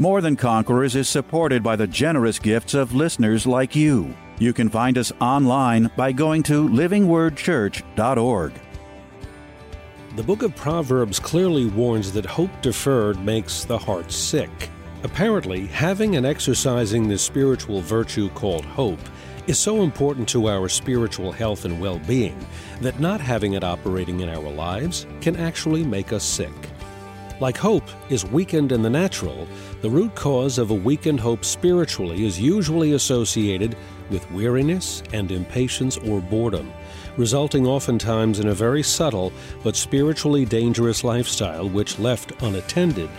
More 0.00 0.20
Than 0.20 0.36
Conquerors 0.36 0.94
is 0.94 1.08
supported 1.08 1.60
by 1.60 1.74
the 1.74 1.88
generous 1.88 2.38
gifts 2.38 2.72
of 2.72 2.94
listeners 2.94 3.48
like 3.48 3.74
you. 3.74 4.14
You 4.38 4.52
can 4.52 4.68
find 4.68 4.96
us 4.96 5.10
online 5.20 5.90
by 5.96 6.12
going 6.12 6.44
to 6.44 6.68
livingwordchurch.org. 6.68 8.52
The 10.14 10.22
book 10.22 10.42
of 10.44 10.54
Proverbs 10.54 11.18
clearly 11.18 11.66
warns 11.66 12.12
that 12.12 12.24
hope 12.24 12.50
deferred 12.62 13.18
makes 13.24 13.64
the 13.64 13.76
heart 13.76 14.12
sick. 14.12 14.70
Apparently, 15.02 15.66
having 15.66 16.14
and 16.14 16.24
exercising 16.24 17.08
this 17.08 17.22
spiritual 17.22 17.80
virtue 17.80 18.28
called 18.30 18.64
hope 18.64 19.00
is 19.48 19.58
so 19.58 19.82
important 19.82 20.28
to 20.28 20.48
our 20.48 20.68
spiritual 20.68 21.32
health 21.32 21.64
and 21.64 21.80
well 21.80 21.98
being 22.06 22.38
that 22.80 23.00
not 23.00 23.20
having 23.20 23.54
it 23.54 23.64
operating 23.64 24.20
in 24.20 24.28
our 24.28 24.48
lives 24.48 25.08
can 25.20 25.34
actually 25.34 25.82
make 25.82 26.12
us 26.12 26.22
sick. 26.22 26.52
Like 27.40 27.56
hope 27.56 27.84
is 28.10 28.24
weakened 28.24 28.72
in 28.72 28.82
the 28.82 28.90
natural, 28.90 29.46
the 29.80 29.90
root 29.90 30.12
cause 30.16 30.58
of 30.58 30.72
a 30.72 30.74
weakened 30.74 31.20
hope 31.20 31.44
spiritually 31.44 32.26
is 32.26 32.40
usually 32.40 32.94
associated 32.94 33.76
with 34.10 34.28
weariness 34.32 35.04
and 35.12 35.30
impatience 35.30 35.98
or 35.98 36.20
boredom, 36.20 36.72
resulting 37.16 37.64
oftentimes 37.64 38.40
in 38.40 38.48
a 38.48 38.54
very 38.54 38.82
subtle 38.82 39.32
but 39.62 39.76
spiritually 39.76 40.44
dangerous 40.44 41.04
lifestyle 41.04 41.68
which, 41.68 42.00
left 42.00 42.32
unattended, 42.42 43.10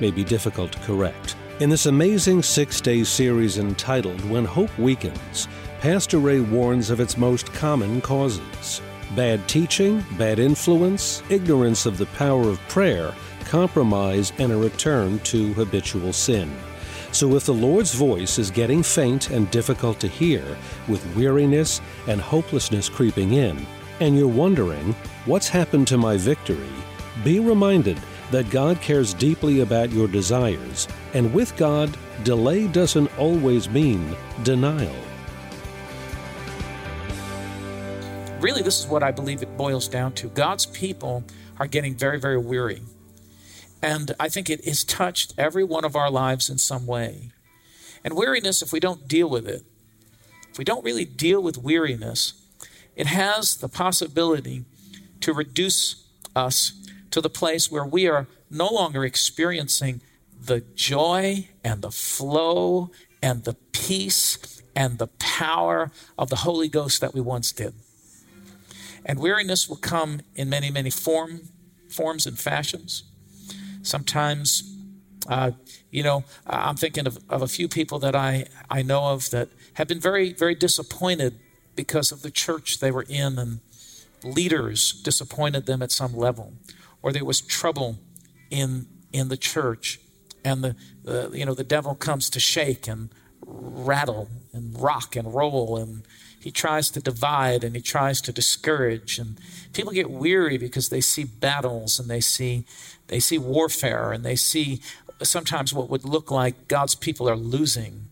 may 0.00 0.10
be 0.10 0.24
difficult 0.24 0.72
to 0.72 0.78
correct. 0.80 1.36
In 1.60 1.70
this 1.70 1.86
amazing 1.86 2.42
six 2.42 2.80
day 2.80 3.04
series 3.04 3.58
entitled 3.58 4.28
When 4.28 4.44
Hope 4.44 4.76
Weakens, 4.76 5.46
Pastor 5.80 6.18
Ray 6.18 6.40
warns 6.40 6.90
of 6.90 6.98
its 6.98 7.16
most 7.16 7.52
common 7.52 8.00
causes 8.00 8.80
bad 9.16 9.46
teaching, 9.48 10.04
bad 10.18 10.38
influence, 10.38 11.22
ignorance 11.30 11.86
of 11.86 11.96
the 11.96 12.06
power 12.06 12.42
of 12.42 12.60
prayer 12.68 13.14
compromise 13.48 14.32
and 14.38 14.52
a 14.52 14.56
return 14.56 15.18
to 15.20 15.52
habitual 15.54 16.12
sin. 16.12 16.54
So, 17.10 17.34
if 17.36 17.46
the 17.46 17.54
Lord's 17.54 17.94
voice 17.94 18.38
is 18.38 18.50
getting 18.50 18.82
faint 18.82 19.30
and 19.30 19.50
difficult 19.50 19.98
to 20.00 20.08
hear, 20.08 20.44
with 20.86 21.04
weariness 21.16 21.80
and 22.06 22.20
hopelessness 22.20 22.88
creeping 22.88 23.32
in, 23.32 23.66
and 24.00 24.16
you're 24.16 24.28
wondering, 24.28 24.94
what's 25.24 25.48
happened 25.48 25.88
to 25.88 25.96
my 25.96 26.16
victory? 26.16 26.68
Be 27.24 27.40
reminded 27.40 27.98
that 28.30 28.50
God 28.50 28.80
cares 28.80 29.14
deeply 29.14 29.60
about 29.60 29.90
your 29.90 30.06
desires, 30.06 30.86
and 31.14 31.32
with 31.32 31.56
God, 31.56 31.96
delay 32.24 32.66
doesn't 32.66 33.10
always 33.18 33.68
mean 33.70 34.14
denial. 34.42 34.94
Really, 38.40 38.62
this 38.62 38.78
is 38.78 38.86
what 38.86 39.02
I 39.02 39.10
believe 39.10 39.42
it 39.42 39.56
boils 39.56 39.88
down 39.88 40.12
to. 40.12 40.28
God's 40.28 40.66
people 40.66 41.24
are 41.58 41.66
getting 41.66 41.94
very, 41.94 42.20
very 42.20 42.38
weary. 42.38 42.82
And 43.82 44.14
I 44.18 44.28
think 44.28 44.50
it 44.50 44.64
has 44.64 44.84
touched 44.84 45.34
every 45.38 45.64
one 45.64 45.84
of 45.84 45.94
our 45.94 46.10
lives 46.10 46.50
in 46.50 46.58
some 46.58 46.86
way. 46.86 47.30
And 48.04 48.14
weariness, 48.14 48.62
if 48.62 48.72
we 48.72 48.80
don't 48.80 49.06
deal 49.08 49.28
with 49.28 49.46
it, 49.46 49.62
if 50.50 50.58
we 50.58 50.64
don't 50.64 50.84
really 50.84 51.04
deal 51.04 51.42
with 51.42 51.58
weariness, 51.58 52.34
it 52.96 53.06
has 53.06 53.56
the 53.56 53.68
possibility 53.68 54.64
to 55.20 55.32
reduce 55.32 56.04
us 56.34 56.72
to 57.10 57.20
the 57.20 57.30
place 57.30 57.70
where 57.70 57.84
we 57.84 58.08
are 58.08 58.26
no 58.50 58.68
longer 58.68 59.04
experiencing 59.04 60.00
the 60.40 60.60
joy 60.74 61.48
and 61.64 61.82
the 61.82 61.90
flow 61.90 62.90
and 63.22 63.44
the 63.44 63.54
peace 63.72 64.62
and 64.74 64.98
the 64.98 65.08
power 65.18 65.90
of 66.16 66.30
the 66.30 66.36
Holy 66.36 66.68
Ghost 66.68 67.00
that 67.00 67.14
we 67.14 67.20
once 67.20 67.52
did. 67.52 67.74
And 69.04 69.18
weariness 69.18 69.68
will 69.68 69.76
come 69.76 70.20
in 70.34 70.48
many, 70.48 70.70
many 70.70 70.90
form, 70.90 71.48
forms 71.88 72.26
and 72.26 72.38
fashions. 72.38 73.04
Sometimes, 73.82 74.76
uh, 75.28 75.52
you 75.90 76.02
know, 76.02 76.24
I'm 76.46 76.76
thinking 76.76 77.06
of, 77.06 77.18
of 77.28 77.42
a 77.42 77.48
few 77.48 77.68
people 77.68 77.98
that 78.00 78.14
I, 78.14 78.46
I 78.70 78.82
know 78.82 79.06
of 79.06 79.30
that 79.30 79.48
have 79.74 79.88
been 79.88 80.00
very, 80.00 80.32
very 80.32 80.54
disappointed 80.54 81.38
because 81.74 82.10
of 82.10 82.22
the 82.22 82.30
church 82.30 82.80
they 82.80 82.90
were 82.90 83.06
in 83.08 83.38
and 83.38 83.60
leaders 84.24 84.92
disappointed 84.92 85.66
them 85.66 85.82
at 85.82 85.92
some 85.92 86.14
level, 86.14 86.54
or 87.02 87.12
there 87.12 87.24
was 87.24 87.40
trouble 87.40 87.98
in 88.50 88.86
in 89.12 89.28
the 89.28 89.36
church, 89.36 90.00
and 90.44 90.62
the, 90.62 90.76
the 91.04 91.30
you 91.32 91.44
know 91.44 91.54
the 91.54 91.64
devil 91.64 91.94
comes 91.94 92.28
to 92.30 92.40
shake 92.40 92.88
and 92.88 93.10
rattle 93.46 94.28
and 94.52 94.80
rock 94.80 95.16
and 95.16 95.34
roll 95.34 95.76
and 95.76 96.02
he 96.40 96.50
tries 96.50 96.90
to 96.90 97.00
divide 97.00 97.64
and 97.64 97.74
he 97.74 97.82
tries 97.82 98.20
to 98.22 98.32
discourage 98.32 99.18
and 99.18 99.38
people 99.72 99.92
get 99.92 100.10
weary 100.10 100.56
because 100.56 100.88
they 100.88 101.00
see 101.00 101.24
battles 101.24 101.98
and 101.98 102.08
they 102.08 102.20
see 102.20 102.64
they 103.08 103.20
see 103.20 103.38
warfare 103.38 104.12
and 104.12 104.24
they 104.24 104.36
see 104.36 104.80
sometimes 105.22 105.72
what 105.72 105.90
would 105.90 106.04
look 106.04 106.30
like 106.30 106.68
God's 106.68 106.94
people 106.94 107.28
are 107.28 107.36
losing. 107.36 108.08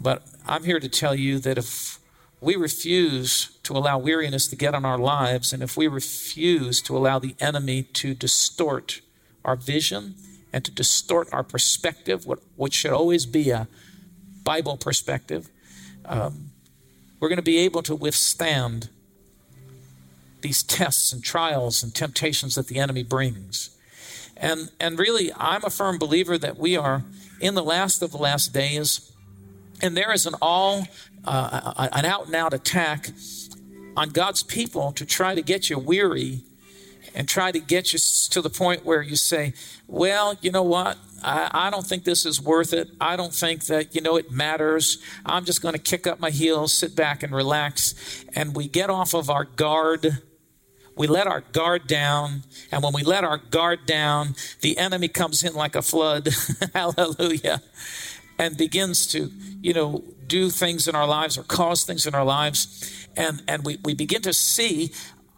But 0.00 0.22
I'm 0.46 0.64
here 0.64 0.80
to 0.80 0.88
tell 0.88 1.14
you 1.14 1.38
that 1.40 1.58
if 1.58 1.98
we 2.40 2.56
refuse 2.56 3.58
to 3.64 3.76
allow 3.76 3.98
weariness 3.98 4.46
to 4.48 4.56
get 4.56 4.74
on 4.74 4.84
our 4.84 4.98
lives, 4.98 5.52
and 5.52 5.62
if 5.62 5.76
we 5.76 5.88
refuse 5.88 6.80
to 6.82 6.96
allow 6.96 7.18
the 7.18 7.34
enemy 7.40 7.82
to 7.82 8.14
distort 8.14 9.00
our 9.44 9.56
vision 9.56 10.14
and 10.52 10.64
to 10.64 10.70
distort 10.70 11.28
our 11.32 11.42
perspective, 11.42 12.26
what, 12.26 12.40
what 12.56 12.72
should 12.72 12.92
always 12.92 13.26
be 13.26 13.50
a 13.50 13.68
Bible 14.42 14.76
perspective, 14.76 15.50
um, 16.06 16.50
we're 17.20 17.28
going 17.28 17.36
to 17.36 17.42
be 17.42 17.58
able 17.58 17.82
to 17.82 17.94
withstand 17.94 18.88
these 20.40 20.62
tests 20.62 21.12
and 21.12 21.22
trials 21.22 21.82
and 21.82 21.94
temptations 21.94 22.54
that 22.54 22.66
the 22.66 22.78
enemy 22.78 23.02
brings. 23.02 23.76
And, 24.36 24.70
and 24.80 24.98
really, 24.98 25.30
I'm 25.36 25.64
a 25.64 25.70
firm 25.70 25.98
believer 25.98 26.38
that 26.38 26.56
we 26.56 26.76
are 26.76 27.04
in 27.40 27.54
the 27.54 27.62
last 27.62 28.02
of 28.02 28.10
the 28.10 28.16
last 28.18 28.54
days, 28.54 29.12
and 29.82 29.96
there 29.96 30.12
is 30.12 30.24
an 30.24 30.34
all, 30.40 30.88
uh, 31.24 31.88
an 31.92 32.06
out 32.06 32.26
and 32.26 32.34
out 32.34 32.54
attack 32.54 33.10
on 33.96 34.08
God's 34.10 34.42
people 34.42 34.92
to 34.92 35.04
try 35.04 35.34
to 35.34 35.42
get 35.42 35.68
you 35.68 35.78
weary 35.78 36.40
and 37.14 37.28
try 37.28 37.52
to 37.52 37.58
get 37.58 37.92
you 37.92 37.98
to 38.30 38.40
the 38.40 38.50
point 38.50 38.84
where 38.84 39.02
you 39.02 39.16
say, 39.16 39.52
well, 39.86 40.36
you 40.40 40.50
know 40.50 40.62
what? 40.62 40.96
I, 41.22 41.50
I, 41.52 41.70
don't 41.70 41.86
think 41.86 42.04
this 42.04 42.24
is 42.26 42.40
worth 42.40 42.72
it. 42.72 42.88
I 43.00 43.16
don't 43.16 43.32
think 43.32 43.66
that, 43.66 43.94
you 43.94 44.00
know, 44.00 44.16
it 44.16 44.30
matters. 44.30 44.98
I'm 45.24 45.44
just 45.44 45.62
going 45.62 45.74
to 45.74 45.80
kick 45.80 46.06
up 46.06 46.20
my 46.20 46.30
heels, 46.30 46.74
sit 46.74 46.96
back 46.96 47.22
and 47.22 47.32
relax. 47.32 48.24
And 48.34 48.54
we 48.54 48.68
get 48.68 48.90
off 48.90 49.14
of 49.14 49.30
our 49.30 49.44
guard 49.44 50.22
we 51.00 51.06
let 51.06 51.26
our 51.26 51.40
guard 51.40 51.86
down. 51.86 52.42
And 52.70 52.82
when 52.82 52.92
we 52.92 53.02
let 53.02 53.24
our 53.24 53.38
guard 53.38 53.86
down, 53.86 54.34
the 54.60 54.76
enemy 54.76 55.08
comes 55.08 55.42
in 55.42 55.54
like 55.54 55.74
a 55.74 55.80
flood. 55.80 56.28
Hallelujah. 56.74 57.62
And 58.38 58.54
begins 58.54 59.06
to, 59.08 59.30
you 59.62 59.72
know, 59.72 60.04
do 60.26 60.50
things 60.50 60.86
in 60.86 60.94
our 60.94 61.06
lives 61.06 61.38
or 61.38 61.42
cause 61.42 61.84
things 61.84 62.06
in 62.06 62.14
our 62.14 62.24
lives. 62.24 63.08
And, 63.16 63.42
and 63.48 63.64
we, 63.64 63.78
we 63.82 63.94
begin 63.94 64.20
to 64.22 64.34
see 64.34 64.92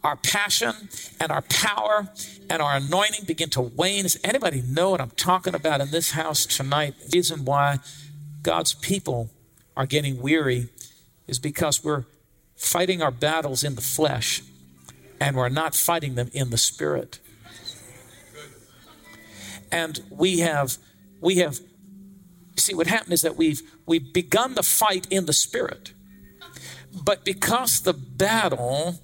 our 0.05 0.17
passion 0.17 0.75
and 1.21 1.31
our 1.31 1.43
power 1.43 2.09
and 2.51 2.61
our 2.61 2.77
anointing 2.77 3.25
begin 3.25 3.51
to 3.51 3.61
wane. 3.61 4.03
Does 4.03 4.19
anybody 4.25 4.63
know 4.63 4.91
what 4.91 5.01
I'm 5.01 5.11
talking 5.11 5.55
about 5.55 5.81
in 5.81 5.91
this 5.91 6.12
house 6.12 6.44
tonight? 6.44 6.94
The 6.99 7.19
reason 7.19 7.44
why 7.44 7.79
God's 8.43 8.75
people 8.75 9.31
are 9.76 9.87
getting 9.87 10.21
weary 10.21 10.69
is 11.29 11.38
because 11.38 11.85
we're 11.85 12.05
fighting 12.56 13.00
our 13.00 13.11
battles 13.11 13.65
in 13.65 13.75
the 13.75 13.81
flesh 13.81 14.43
and 15.21 15.37
we're 15.37 15.49
not 15.49 15.75
fighting 15.75 16.15
them 16.17 16.31
in 16.32 16.50
the 16.50 16.59
spirit. 16.59 17.21
And 19.71 20.00
we 20.11 20.41
have, 20.41 20.76
we 21.21 21.37
have, 21.37 21.61
see, 22.59 22.75
what 22.75 22.88
happened 22.88 23.15
is 23.15 23.23
that 23.23 23.37
we've, 23.37 23.62
we've 23.87 24.12
begun 24.12 24.55
the 24.55 24.62
fight 24.62 25.06
in 25.11 25.26
the 25.26 25.32
spirit. 25.32 25.93
But 27.05 27.25
because 27.25 27.81
the 27.81 27.94
battle 27.94 29.00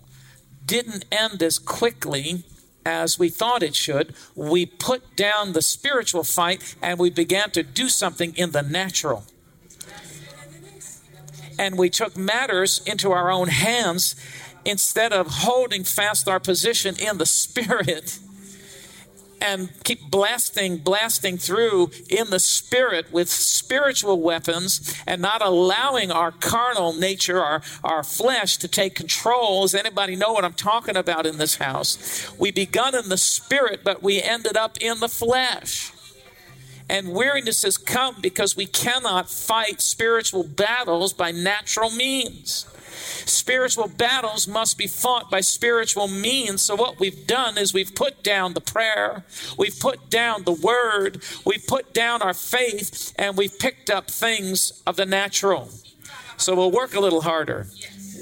didn't 0.68 1.06
end 1.10 1.42
as 1.42 1.58
quickly 1.58 2.44
as 2.86 3.18
we 3.18 3.28
thought 3.28 3.62
it 3.62 3.74
should, 3.74 4.14
we 4.36 4.64
put 4.64 5.16
down 5.16 5.52
the 5.52 5.62
spiritual 5.62 6.22
fight 6.22 6.76
and 6.80 6.98
we 6.98 7.10
began 7.10 7.50
to 7.50 7.62
do 7.62 7.88
something 7.88 8.34
in 8.36 8.52
the 8.52 8.62
natural. 8.62 9.24
And 11.58 11.76
we 11.76 11.90
took 11.90 12.16
matters 12.16 12.80
into 12.86 13.10
our 13.10 13.30
own 13.30 13.48
hands 13.48 14.14
instead 14.64 15.12
of 15.12 15.26
holding 15.26 15.82
fast 15.82 16.28
our 16.28 16.38
position 16.38 16.94
in 16.98 17.18
the 17.18 17.26
Spirit, 17.44 18.18
and 19.40 19.70
keep 19.84 20.10
blasting, 20.10 20.78
blasting 20.78 21.38
through 21.38 21.90
in 22.08 22.30
the 22.30 22.38
spirit 22.38 23.12
with 23.12 23.28
spiritual 23.28 24.20
weapons 24.20 24.94
and 25.06 25.20
not 25.20 25.42
allowing 25.42 26.10
our 26.10 26.32
carnal 26.32 26.92
nature, 26.92 27.42
our, 27.42 27.62
our 27.84 28.02
flesh 28.02 28.56
to 28.58 28.68
take 28.68 28.94
control. 28.94 29.62
Does 29.62 29.74
anybody 29.74 30.16
know 30.16 30.32
what 30.32 30.44
I'm 30.44 30.54
talking 30.54 30.96
about 30.96 31.26
in 31.26 31.38
this 31.38 31.56
house? 31.56 32.32
We 32.38 32.50
begun 32.50 32.94
in 32.94 33.08
the 33.08 33.18
spirit, 33.18 33.80
but 33.84 34.02
we 34.02 34.22
ended 34.22 34.56
up 34.56 34.78
in 34.80 35.00
the 35.00 35.08
flesh. 35.08 35.92
And 36.90 37.12
weariness 37.12 37.62
has 37.64 37.76
come 37.76 38.16
because 38.20 38.56
we 38.56 38.64
cannot 38.66 39.30
fight 39.30 39.82
spiritual 39.82 40.42
battles 40.42 41.12
by 41.12 41.32
natural 41.32 41.90
means. 41.90 42.64
Spiritual 42.98 43.88
battles 43.88 44.48
must 44.48 44.78
be 44.78 44.86
fought 44.86 45.30
by 45.30 45.40
spiritual 45.40 46.08
means. 46.08 46.62
So, 46.62 46.74
what 46.74 46.98
we've 46.98 47.26
done 47.26 47.58
is 47.58 47.74
we've 47.74 47.94
put 47.94 48.22
down 48.22 48.54
the 48.54 48.60
prayer, 48.60 49.24
we've 49.56 49.78
put 49.78 50.10
down 50.10 50.44
the 50.44 50.52
word, 50.52 51.22
we've 51.44 51.66
put 51.66 51.92
down 51.94 52.22
our 52.22 52.34
faith, 52.34 53.12
and 53.16 53.36
we've 53.36 53.58
picked 53.58 53.90
up 53.90 54.10
things 54.10 54.82
of 54.86 54.96
the 54.96 55.06
natural. 55.06 55.70
So, 56.36 56.54
we'll 56.54 56.70
work 56.70 56.94
a 56.94 57.00
little 57.00 57.22
harder. 57.22 57.66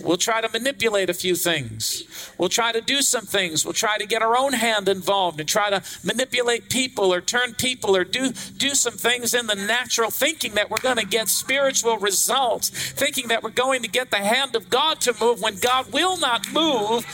We'll 0.07 0.17
try 0.17 0.41
to 0.41 0.49
manipulate 0.49 1.11
a 1.11 1.15
few 1.15 1.35
things. 1.35 2.05
We'll 2.39 2.49
try 2.49 2.71
to 2.71 2.81
do 2.81 3.03
some 3.03 3.27
things. 3.27 3.65
We'll 3.65 3.75
try 3.75 3.99
to 3.99 4.07
get 4.07 4.23
our 4.23 4.37
own 4.37 4.53
hand 4.53 4.89
involved 4.89 5.41
and 5.41 5.49
try 5.49 5.69
to 5.71 5.83
manipulate 6.05 6.71
people 6.71 7.13
or 7.13 7.21
turn 7.21 7.55
people 7.55 7.97
or 7.97 8.05
do, 8.05 8.33
do 8.57 8.71
some 8.71 8.95
things 8.95 9.35
in 9.35 9.49
the 9.49 9.57
natural, 9.57 10.11
thinking 10.11 10.55
that 10.55 10.71
we're 10.71 10.79
going 10.79 10.97
to 10.97 11.07
get 11.07 11.29
spiritual 11.29 11.99
results, 11.99 12.71
thinking 12.71 13.29
that 13.29 13.43
we're 13.43 13.51
going 13.51 13.83
to 13.83 13.89
get 13.89 14.13
the 14.13 14.19
hand 14.19 14.55
of 14.55 14.71
God 14.71 15.01
to 15.01 15.15
move 15.21 15.43
when 15.43 15.57
God 15.57 15.93
will 15.93 16.17
not 16.17 16.53
move 16.53 17.05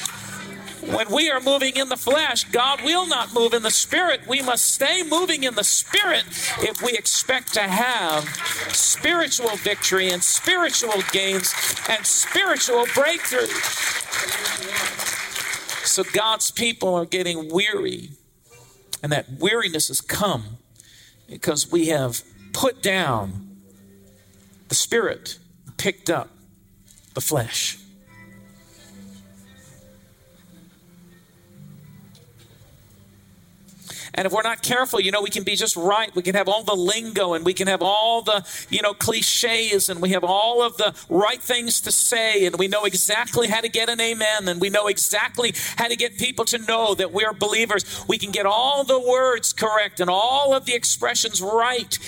when 0.83 1.11
we 1.11 1.31
are 1.31 1.41
moving 1.41 1.77
in 1.77 1.89
the 1.89 1.97
flesh, 1.97 2.45
God 2.45 2.83
will 2.83 3.07
not 3.07 3.33
move 3.33 3.55
in 3.55 3.63
the 3.63 3.71
spirit. 3.71 4.27
We 4.27 4.43
must 4.43 4.67
stay 4.67 5.03
moving 5.03 5.45
in 5.45 5.55
the 5.55 5.65
spirit 5.65 6.25
if 6.61 6.83
we 6.83 6.93
expect 6.93 7.55
to 7.55 7.63
have 7.63 8.25
spiritual 8.75 9.57
victory 9.57 10.11
and 10.11 10.23
spiritual 10.23 11.03
gains 11.13 11.55
and 11.89 12.05
spiritual 12.05 12.87
breakthrough. 12.95 13.47
So 15.85 16.05
God's 16.05 16.51
people 16.51 16.95
are 16.95 17.05
getting 17.05 17.53
weary, 17.53 18.11
and 19.03 19.13
that 19.13 19.27
weariness 19.39 19.89
has 19.89 20.01
come 20.01 20.59
because 21.29 21.71
we 21.71 21.89
have 21.89 22.23
put 22.53 22.83
down 22.83 23.59
the 24.69 24.75
spirit, 24.75 25.39
picked 25.77 26.11
up 26.11 26.31
the 27.15 27.21
flesh. 27.21 27.79
And 34.15 34.27
if 34.27 34.33
we're 34.33 34.43
not 34.43 34.63
careful, 34.63 35.01
you 35.01 35.11
know, 35.11 35.23
we 35.23 35.31
can 35.31 35.43
be 35.43 35.57
just 35.57 35.77
right. 35.77 36.15
We 36.15 36.23
can 36.23 36.35
have 36.35 36.49
all 36.49 36.63
the 36.63 36.75
lingo 36.75 37.33
and 37.33 37.47
we 37.47 37.55
can 37.55 37.67
have 37.67 37.81
all 37.81 38.21
the, 38.23 38.47
you 38.69 38.83
know, 38.83 38.93
cliches 38.93 39.89
and 39.89 40.03
we 40.03 40.11
have 40.11 40.23
all 40.23 40.63
of 40.63 40.77
the 40.77 40.95
right 41.09 41.41
things 41.41 41.81
to 41.83 41.93
say 41.93 42.45
and 42.45 42.57
we 42.59 42.69
know 42.69 42.85
exactly 42.85 43.49
how 43.49 43.61
to 43.61 43.69
get 43.69 43.89
an 43.89 44.01
amen 44.01 44.49
and 44.49 44.61
we 44.61 44.69
know 44.69 44.87
exactly 44.87 45.55
how 45.77 45.89
to 45.89 45.97
get 45.97 46.19
people 46.19 46.45
to 46.47 46.59
know 46.59 46.95
that 46.95 47.13
we're 47.13 47.33
believers. 47.33 48.05
We 48.07 48.19
can 48.19 48.33
get 48.33 48.45
all 48.45 48.85
the 48.85 49.01
words 49.01 49.53
correct 49.53 49.99
and 49.99 50.11
all 50.11 50.53
of 50.53 50.67
the 50.67 50.75
expressions 50.75 51.41
right. 51.41 51.99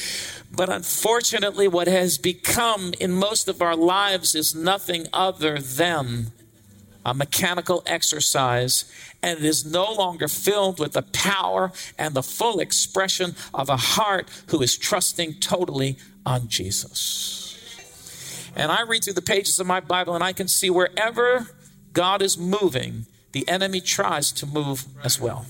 But 0.53 0.69
unfortunately, 0.69 1.69
what 1.69 1.89
has 1.89 2.19
become 2.19 2.93
in 3.01 3.13
most 3.13 3.49
of 3.49 3.63
our 3.63 3.75
lives 3.75 4.35
is 4.35 4.55
nothing 4.55 5.07
other 5.13 5.59
than 5.59 6.33
a 7.05 7.15
mechanical 7.15 7.83
exercise, 7.87 8.85
and 9.23 9.39
it 9.39 9.45
is 9.45 9.65
no 9.65 9.93
longer 9.93 10.29
filled 10.29 10.79
with 10.79 10.93
the 10.93 11.03
power 11.03 11.73
and 11.99 12.15
the 12.15 12.23
full 12.23 12.61
expression 12.61 13.35
of 13.53 13.69
a 13.69 13.77
heart 13.77 14.29
who 14.49 14.63
is 14.63 14.77
trusting 14.77 15.35
totally 15.35 15.97
on 16.25 16.49
Jesus. 16.49 17.41
And 18.57 18.71
I 18.71 18.83
read 18.83 19.05
through 19.05 19.15
the 19.15 19.23
pages 19.23 19.59
of 19.59 19.67
my 19.67 19.81
Bible, 19.81 20.15
and 20.15 20.25
I 20.25 20.33
can 20.33 20.49
see 20.49 20.71
wherever 20.71 21.49
God 21.93 22.23
is 22.23 22.39
moving, 22.39 23.07
the 23.33 23.49
enemy 23.49 23.81
tries 23.81 24.33
to 24.33 24.47
move 24.47 24.85
as 25.03 25.21
well. 25.21 25.47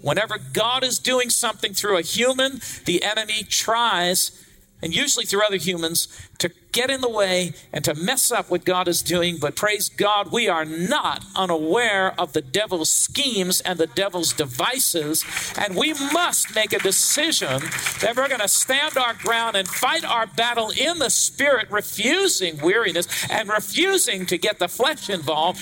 Whenever 0.00 0.38
God 0.52 0.84
is 0.84 0.98
doing 0.98 1.30
something 1.30 1.72
through 1.72 1.98
a 1.98 2.02
human, 2.02 2.60
the 2.84 3.02
enemy 3.02 3.42
tries 3.44 4.44
and 4.82 4.94
usually 4.94 5.24
through 5.24 5.44
other 5.44 5.56
humans, 5.56 6.08
to 6.38 6.50
get 6.72 6.90
in 6.90 7.00
the 7.00 7.08
way 7.08 7.52
and 7.72 7.84
to 7.84 7.94
mess 7.94 8.30
up 8.30 8.50
what 8.50 8.64
God 8.64 8.88
is 8.88 9.02
doing. 9.02 9.36
But 9.40 9.56
praise 9.56 9.88
God, 9.88 10.32
we 10.32 10.48
are 10.48 10.64
not 10.64 11.24
unaware 11.34 12.18
of 12.20 12.32
the 12.32 12.42
devil's 12.42 12.90
schemes 12.90 13.60
and 13.60 13.78
the 13.78 13.86
devil's 13.86 14.32
devices. 14.32 15.24
And 15.56 15.76
we 15.76 15.92
must 16.12 16.54
make 16.54 16.72
a 16.72 16.78
decision 16.78 17.62
that 18.00 18.14
we're 18.16 18.28
going 18.28 18.40
to 18.40 18.48
stand 18.48 18.96
our 18.96 19.14
ground 19.14 19.56
and 19.56 19.66
fight 19.66 20.04
our 20.04 20.26
battle 20.26 20.70
in 20.70 20.98
the 20.98 21.10
spirit, 21.10 21.70
refusing 21.70 22.58
weariness 22.60 23.08
and 23.30 23.48
refusing 23.48 24.26
to 24.26 24.38
get 24.38 24.58
the 24.58 24.68
flesh 24.68 25.10
involved 25.10 25.60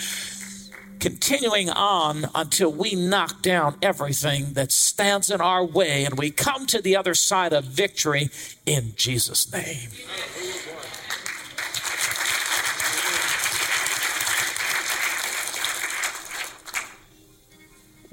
continuing 0.99 1.69
on 1.71 2.27
until 2.35 2.73
we 2.73 2.95
knock 2.95 3.43
down 3.43 3.77
everything 3.83 4.55
that 4.55 4.73
stands 4.73 5.31
in 5.31 5.41
our 5.41 5.65
way 5.65 6.05
and 6.05 6.19
we 6.19 6.31
come 6.31 6.67
to 6.67 6.81
the 6.81 6.97
other 6.97 7.15
side 7.15 7.53
of 7.53 7.65
victory 7.65 8.31
in 8.65 8.93
Jesus' 8.97 9.53
name. 9.53 9.91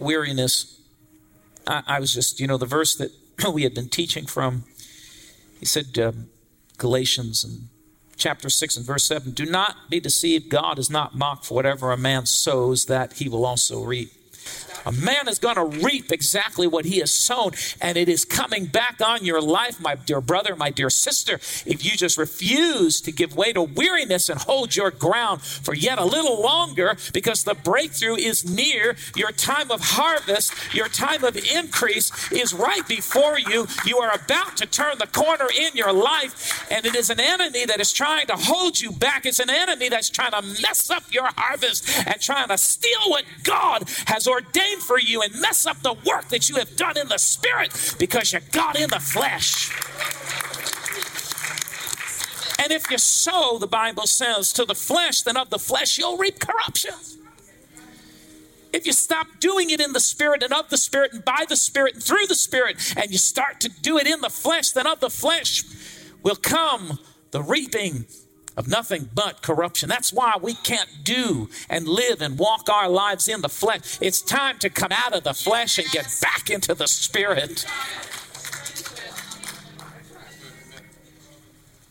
Weariness. 0.03 0.79
I, 1.65 1.83
I, 1.87 1.99
was 1.99 2.13
just, 2.13 2.39
you 2.39 2.47
know, 2.47 2.57
the 2.57 2.65
verse 2.65 2.95
that 2.95 3.11
we 3.53 3.63
had 3.63 3.73
been 3.73 3.89
teaching 3.89 4.25
from, 4.25 4.65
he 5.59 5.65
said, 5.65 5.97
um, 5.99 6.29
Galatians 6.77 7.43
and 7.43 7.69
chapter 8.17 8.49
6 8.49 8.77
and 8.77 8.85
verse 8.85 9.05
7 9.05 9.31
Do 9.31 9.45
not 9.45 9.89
be 9.89 9.99
deceived. 9.99 10.49
God 10.49 10.79
is 10.79 10.89
not 10.89 11.15
mocked 11.15 11.45
for 11.45 11.55
whatever 11.55 11.91
a 11.91 11.97
man 11.97 12.25
sows, 12.25 12.85
that 12.85 13.13
he 13.13 13.29
will 13.29 13.45
also 13.45 13.83
reap. 13.83 14.11
A 14.85 14.91
man 14.91 15.27
is 15.27 15.39
going 15.39 15.55
to 15.55 15.65
reap 15.65 16.11
exactly 16.11 16.67
what 16.67 16.85
he 16.85 16.99
has 16.99 17.11
sown, 17.11 17.51
and 17.81 17.97
it 17.97 18.09
is 18.09 18.25
coming 18.25 18.65
back 18.65 19.01
on 19.01 19.23
your 19.23 19.41
life, 19.41 19.79
my 19.79 19.95
dear 19.95 20.21
brother, 20.21 20.55
my 20.55 20.69
dear 20.69 20.89
sister, 20.89 21.35
if 21.65 21.85
you 21.85 21.91
just 21.91 22.17
refuse 22.17 23.01
to 23.01 23.11
give 23.11 23.35
way 23.35 23.53
to 23.53 23.61
weariness 23.61 24.29
and 24.29 24.39
hold 24.41 24.75
your 24.75 24.91
ground 24.91 25.41
for 25.41 25.73
yet 25.73 25.99
a 25.99 26.05
little 26.05 26.41
longer 26.41 26.95
because 27.13 27.43
the 27.43 27.53
breakthrough 27.53 28.15
is 28.15 28.43
near. 28.49 28.95
Your 29.15 29.31
time 29.31 29.71
of 29.71 29.79
harvest, 29.81 30.53
your 30.73 30.87
time 30.87 31.23
of 31.23 31.37
increase 31.37 32.31
is 32.31 32.53
right 32.53 32.87
before 32.87 33.39
you. 33.39 33.67
You 33.85 33.99
are 33.99 34.13
about 34.13 34.57
to 34.57 34.65
turn 34.65 34.97
the 34.99 35.07
corner 35.07 35.47
in 35.57 35.75
your 35.75 35.93
life, 35.93 36.69
and 36.71 36.85
it 36.85 36.95
is 36.95 37.09
an 37.09 37.19
enemy 37.19 37.65
that 37.65 37.79
is 37.79 37.91
trying 37.91 38.27
to 38.27 38.35
hold 38.35 38.79
you 38.79 38.91
back. 38.91 39.25
It's 39.25 39.39
an 39.39 39.49
enemy 39.49 39.89
that's 39.89 40.09
trying 40.09 40.31
to 40.31 40.41
mess 40.61 40.89
up 40.89 41.03
your 41.11 41.29
harvest 41.35 42.07
and 42.07 42.19
trying 42.19 42.49
to 42.49 42.57
steal 42.57 42.99
what 43.07 43.23
God 43.43 43.83
has 44.07 44.27
ordained 44.27 44.72
for 44.79 44.99
you 44.99 45.21
and 45.21 45.39
mess 45.39 45.65
up 45.65 45.81
the 45.81 45.93
work 46.05 46.29
that 46.29 46.49
you 46.49 46.55
have 46.55 46.75
done 46.75 46.97
in 46.97 47.07
the 47.07 47.17
spirit 47.17 47.95
because 47.99 48.33
you 48.33 48.39
got 48.51 48.79
in 48.79 48.89
the 48.89 48.99
flesh. 48.99 49.71
And 52.59 52.71
if 52.71 52.89
you 52.89 52.97
sow, 52.97 53.57
the 53.57 53.67
Bible 53.67 54.07
says, 54.07 54.53
to 54.53 54.63
the 54.63 54.75
flesh, 54.75 55.21
then 55.21 55.35
of 55.35 55.49
the 55.49 55.59
flesh 55.59 55.97
you'll 55.97 56.17
reap 56.17 56.39
corruption. 56.39 56.93
If 58.71 58.87
you 58.87 58.93
stop 58.93 59.27
doing 59.39 59.69
it 59.69 59.79
in 59.79 59.93
the 59.93 59.99
Spirit 59.99 60.41
and 60.41 60.53
of 60.53 60.69
the 60.69 60.77
Spirit 60.77 61.13
and 61.13 61.23
by 61.23 61.45
the 61.47 61.55
Spirit 61.55 61.95
and 61.95 62.03
through 62.03 62.25
the 62.27 62.35
Spirit, 62.35 62.95
and 62.97 63.11
you 63.11 63.17
start 63.17 63.59
to 63.61 63.69
do 63.69 63.97
it 63.97 64.07
in 64.07 64.21
the 64.21 64.29
flesh, 64.29 64.71
then 64.71 64.87
of 64.87 64.99
the 64.99 65.11
flesh 65.11 65.63
will 66.23 66.35
come 66.35 66.97
the 67.31 67.43
reaping 67.43 68.05
of 68.55 68.67
nothing 68.67 69.09
but 69.13 69.41
corruption. 69.41 69.89
That's 69.89 70.13
why 70.13 70.33
we 70.41 70.53
can't 70.53 71.03
do 71.03 71.49
and 71.69 71.87
live 71.87 72.21
and 72.21 72.37
walk 72.37 72.69
our 72.69 72.89
lives 72.89 73.27
in 73.27 73.41
the 73.41 73.49
flesh. 73.49 73.97
It's 74.01 74.21
time 74.21 74.59
to 74.59 74.69
come 74.69 74.91
out 74.91 75.13
of 75.13 75.23
the 75.23 75.33
flesh 75.33 75.77
and 75.77 75.89
get 75.89 76.07
back 76.21 76.49
into 76.49 76.73
the 76.73 76.87
spirit. 76.87 77.65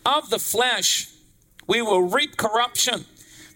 Of 0.05 0.29
the 0.29 0.39
flesh, 0.39 1.09
we 1.65 1.81
will 1.81 2.03
reap 2.03 2.35
corruption, 2.35 3.05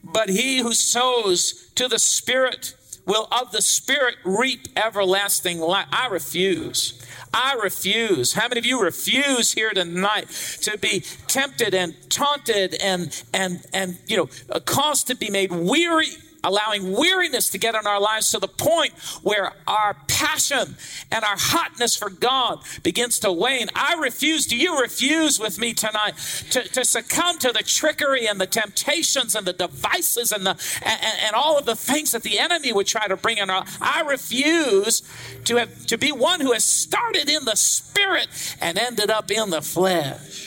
but 0.03 0.29
he 0.29 0.59
who 0.59 0.73
sows 0.73 1.69
to 1.75 1.87
the 1.87 1.99
spirit 1.99 2.76
will 3.07 3.27
of 3.31 3.51
the 3.51 3.61
spirit 3.61 4.15
reap 4.23 4.67
everlasting 4.75 5.59
life. 5.59 5.87
I 5.91 6.07
refuse. 6.07 7.01
I 7.33 7.53
refuse. 7.55 8.33
How 8.33 8.47
many 8.47 8.59
of 8.59 8.65
you 8.65 8.81
refuse 8.81 9.53
here 9.53 9.71
tonight 9.71 10.29
to 10.61 10.77
be 10.77 11.03
tempted 11.27 11.73
and 11.73 11.95
taunted 12.09 12.75
and 12.81 13.23
and 13.33 13.65
and 13.73 13.97
you 14.07 14.17
know 14.17 14.59
caused 14.61 15.07
to 15.07 15.15
be 15.15 15.29
made 15.29 15.51
weary 15.51 16.07
allowing 16.47 16.93
weariness 16.93 17.49
to 17.49 17.57
get 17.57 17.75
in 17.75 17.85
our 17.85 17.99
lives 17.99 18.31
to 18.31 18.39
the 18.39 18.47
point 18.47 18.93
where 19.21 19.51
our 19.67 19.97
passion 20.07 20.75
and 21.11 21.23
our 21.25 21.35
hotness 21.37 21.95
for 21.95 22.09
God 22.09 22.59
begins 22.83 23.19
to 23.19 23.31
wane. 23.31 23.67
I 23.75 23.95
refuse. 23.95 24.45
Do 24.45 24.55
you 24.55 24.79
refuse 24.79 25.39
with 25.39 25.59
me 25.59 25.73
tonight 25.73 26.13
to, 26.51 26.63
to 26.63 26.85
succumb 26.85 27.37
to 27.39 27.51
the 27.51 27.63
trickery 27.63 28.27
and 28.27 28.39
the 28.39 28.47
temptations 28.47 29.35
and 29.35 29.45
the 29.45 29.53
devices 29.53 30.31
and 30.31 30.45
the 30.45 30.51
and, 30.83 31.01
and 31.25 31.35
all 31.35 31.57
of 31.57 31.65
the 31.65 31.75
things 31.75 32.11
that 32.13 32.23
the 32.23 32.39
enemy 32.39 32.71
would 32.71 32.87
try 32.87 33.07
to 33.07 33.17
bring 33.17 33.37
in 33.37 33.49
our 33.49 33.65
I 33.81 34.01
refuse 34.01 35.01
to 35.45 35.57
have 35.57 35.85
to 35.87 35.97
be 35.97 36.11
one 36.11 36.39
who 36.39 36.53
has 36.53 36.63
started 36.63 37.29
in 37.29 37.43
the 37.45 37.55
spirit 37.55 38.27
and 38.61 38.77
ended 38.77 39.09
up 39.09 39.29
in 39.31 39.49
the 39.49 39.61
flesh. 39.61 40.46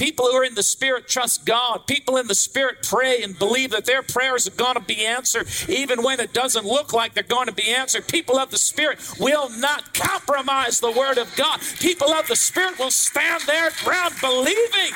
People 0.00 0.24
who 0.30 0.36
are 0.38 0.44
in 0.44 0.54
the 0.54 0.62
Spirit 0.62 1.08
trust 1.08 1.44
God. 1.44 1.86
People 1.86 2.16
in 2.16 2.26
the 2.26 2.34
Spirit 2.34 2.78
pray 2.82 3.22
and 3.22 3.38
believe 3.38 3.70
that 3.72 3.84
their 3.84 4.00
prayers 4.00 4.48
are 4.48 4.52
going 4.52 4.76
to 4.76 4.80
be 4.80 5.04
answered, 5.04 5.46
even 5.68 6.02
when 6.02 6.20
it 6.20 6.32
doesn't 6.32 6.64
look 6.64 6.94
like 6.94 7.12
they're 7.12 7.22
going 7.22 7.48
to 7.48 7.52
be 7.52 7.68
answered. 7.68 8.08
People 8.08 8.38
of 8.38 8.50
the 8.50 8.56
Spirit 8.56 8.98
will 9.20 9.50
not 9.58 9.92
compromise 9.92 10.80
the 10.80 10.90
Word 10.90 11.18
of 11.18 11.30
God. 11.36 11.60
People 11.80 12.08
of 12.12 12.26
the 12.28 12.34
Spirit 12.34 12.78
will 12.78 12.90
stand 12.90 13.42
their 13.42 13.72
ground 13.84 14.14
believing 14.22 14.94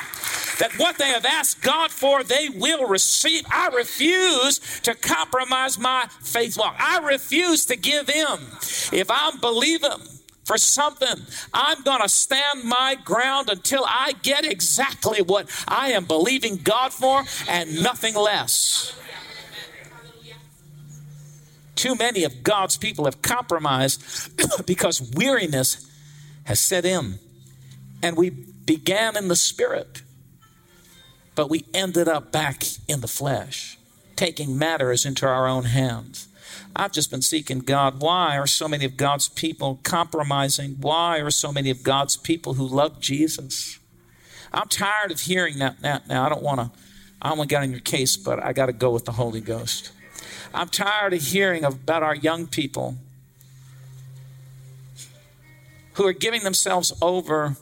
that 0.57 0.71
what 0.77 0.97
they 0.97 1.09
have 1.09 1.23
asked 1.25 1.61
God 1.61 1.91
for, 1.91 2.23
they 2.23 2.49
will 2.49 2.87
receive. 2.87 3.45
I 3.51 3.67
refuse 3.67 4.59
to 4.81 4.95
compromise 4.95 5.77
my 5.77 6.07
faith 6.21 6.57
walk. 6.57 6.77
I 6.79 6.97
refuse 6.97 7.65
to 7.65 7.75
give 7.75 8.09
in. 8.09 8.37
If 8.91 9.11
I'm 9.11 9.39
believing, 9.39 10.14
for 10.45 10.57
something. 10.57 11.25
I'm 11.53 11.81
going 11.81 12.01
to 12.01 12.09
stand 12.09 12.63
my 12.63 12.95
ground 13.03 13.49
until 13.49 13.83
I 13.85 14.13
get 14.21 14.45
exactly 14.45 15.21
what 15.21 15.49
I 15.67 15.91
am 15.91 16.05
believing 16.05 16.57
God 16.57 16.93
for 16.93 17.23
and 17.49 17.81
nothing 17.83 18.15
less. 18.15 18.95
Too 21.75 21.95
many 21.95 22.23
of 22.23 22.43
God's 22.43 22.77
people 22.77 23.05
have 23.05 23.21
compromised 23.21 24.31
because 24.65 25.11
weariness 25.15 25.91
has 26.45 26.59
set 26.59 26.85
in. 26.85 27.19
And 28.01 28.15
we 28.15 28.29
began 28.29 29.17
in 29.17 29.27
the 29.27 29.35
spirit, 29.35 30.03
but 31.33 31.49
we 31.49 31.65
ended 31.73 32.07
up 32.07 32.31
back 32.31 32.63
in 32.87 33.01
the 33.01 33.07
flesh, 33.07 33.77
taking 34.15 34.57
matters 34.57 35.05
into 35.05 35.25
our 35.27 35.47
own 35.47 35.65
hands. 35.65 36.27
I've 36.75 36.91
just 36.91 37.09
been 37.09 37.21
seeking 37.21 37.59
God. 37.59 38.01
Why 38.01 38.37
are 38.37 38.47
so 38.47 38.67
many 38.67 38.83
of 38.83 38.97
God's 38.97 39.29
people 39.29 39.79
compromising? 39.83 40.75
Why 40.81 41.19
are 41.19 41.31
so 41.31 41.51
many 41.51 41.69
of 41.69 41.83
God's 41.83 42.17
people 42.17 42.55
who 42.55 42.67
love 42.67 42.99
Jesus? 42.99 43.79
I'm 44.53 44.67
tired 44.67 45.11
of 45.11 45.21
hearing 45.21 45.59
that 45.59 45.81
now. 45.81 46.25
I 46.25 46.29
don't 46.29 46.43
want 46.43 46.59
to, 46.59 46.71
I 47.21 47.31
only 47.31 47.47
got 47.47 47.63
on 47.63 47.71
your 47.71 47.79
case, 47.79 48.17
but 48.17 48.43
I 48.43 48.51
got 48.51 48.65
to 48.65 48.73
go 48.73 48.91
with 48.91 49.05
the 49.05 49.13
Holy 49.13 49.41
Ghost. 49.41 49.91
I'm 50.53 50.67
tired 50.67 51.13
of 51.13 51.21
hearing 51.21 51.63
about 51.63 52.03
our 52.03 52.15
young 52.15 52.47
people 52.47 52.95
who 55.93 56.05
are 56.05 56.13
giving 56.13 56.43
themselves 56.43 56.91
over 57.01 57.55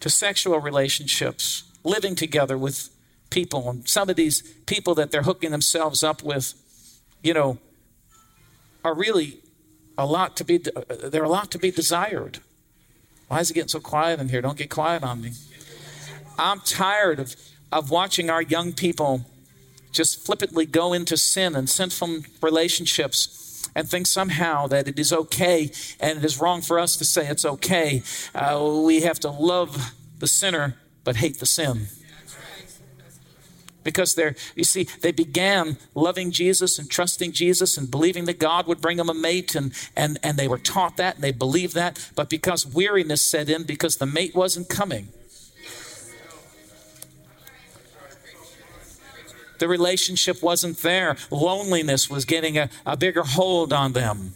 to 0.00 0.10
sexual 0.10 0.58
relationships, 0.58 1.64
living 1.84 2.16
together 2.16 2.58
with 2.58 2.90
people. 3.30 3.70
And 3.70 3.88
some 3.88 4.08
of 4.08 4.16
these 4.16 4.42
people 4.66 4.94
that 4.96 5.12
they're 5.12 5.22
hooking 5.22 5.52
themselves 5.52 6.02
up 6.02 6.22
with, 6.22 6.54
you 7.22 7.32
know, 7.32 7.58
are 8.84 8.94
really 8.94 9.40
a 9.96 10.06
lot 10.06 10.36
to 10.36 10.44
be 10.44 10.58
they're 10.58 11.24
a 11.24 11.28
lot 11.28 11.50
to 11.52 11.58
be 11.58 11.70
desired. 11.70 12.40
Why 13.28 13.40
is 13.40 13.50
it 13.50 13.54
getting 13.54 13.68
so 13.68 13.80
quiet 13.80 14.20
in 14.20 14.28
here? 14.28 14.42
Don't 14.42 14.58
get 14.58 14.70
quiet 14.70 15.02
on 15.02 15.22
me. 15.22 15.32
I'm 16.38 16.60
tired 16.60 17.18
of, 17.18 17.34
of 17.72 17.90
watching 17.90 18.28
our 18.28 18.42
young 18.42 18.72
people 18.72 19.24
just 19.92 20.24
flippantly 20.26 20.66
go 20.66 20.92
into 20.92 21.16
sin 21.16 21.54
and 21.54 21.70
sinful 21.70 22.22
relationships 22.42 23.70
and 23.74 23.88
think 23.88 24.06
somehow 24.06 24.66
that 24.66 24.88
it 24.88 24.98
is 24.98 25.12
okay 25.12 25.70
and 26.00 26.18
it 26.18 26.24
is 26.24 26.40
wrong 26.40 26.60
for 26.60 26.78
us 26.78 26.96
to 26.96 27.04
say 27.04 27.26
it's 27.26 27.44
okay. 27.44 28.02
Uh, 28.34 28.82
we 28.84 29.00
have 29.02 29.18
to 29.20 29.30
love 29.30 29.94
the 30.18 30.26
sinner 30.26 30.76
but 31.02 31.16
hate 31.16 31.38
the 31.38 31.46
sin 31.46 31.86
because 33.84 34.14
they're, 34.14 34.34
you 34.56 34.64
see, 34.64 34.84
they 35.00 35.12
began 35.12 35.76
loving 35.94 36.30
Jesus 36.30 36.78
and 36.78 36.90
trusting 36.90 37.32
Jesus 37.32 37.76
and 37.76 37.90
believing 37.90 38.24
that 38.24 38.38
God 38.38 38.66
would 38.66 38.80
bring 38.80 38.96
them 38.96 39.08
a 39.08 39.14
mate, 39.14 39.54
and, 39.54 39.72
and, 39.94 40.18
and 40.22 40.36
they 40.36 40.48
were 40.48 40.58
taught 40.58 40.96
that 40.96 41.16
and 41.16 41.24
they 41.24 41.32
believed 41.32 41.74
that. 41.74 42.10
But 42.16 42.28
because 42.28 42.66
weariness 42.66 43.22
set 43.22 43.48
in, 43.48 43.64
because 43.64 43.96
the 43.98 44.06
mate 44.06 44.34
wasn't 44.34 44.68
coming, 44.68 45.08
the 49.58 49.68
relationship 49.68 50.42
wasn't 50.42 50.78
there. 50.78 51.16
Loneliness 51.30 52.10
was 52.10 52.24
getting 52.24 52.58
a, 52.58 52.68
a 52.84 52.96
bigger 52.96 53.22
hold 53.22 53.72
on 53.72 53.92
them. 53.92 54.34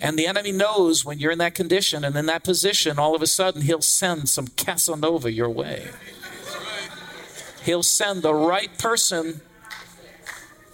And 0.00 0.18
the 0.18 0.26
enemy 0.26 0.52
knows 0.52 1.04
when 1.04 1.18
you're 1.18 1.32
in 1.32 1.38
that 1.38 1.54
condition 1.54 2.04
and 2.04 2.14
in 2.16 2.26
that 2.26 2.44
position, 2.44 2.98
all 2.98 3.14
of 3.14 3.22
a 3.22 3.26
sudden 3.26 3.62
he'll 3.62 3.80
send 3.80 4.28
some 4.28 4.48
Casanova 4.48 5.32
your 5.32 5.48
way. 5.48 5.88
He'll 7.66 7.82
send 7.82 8.22
the 8.22 8.32
right 8.32 8.70
person. 8.78 9.40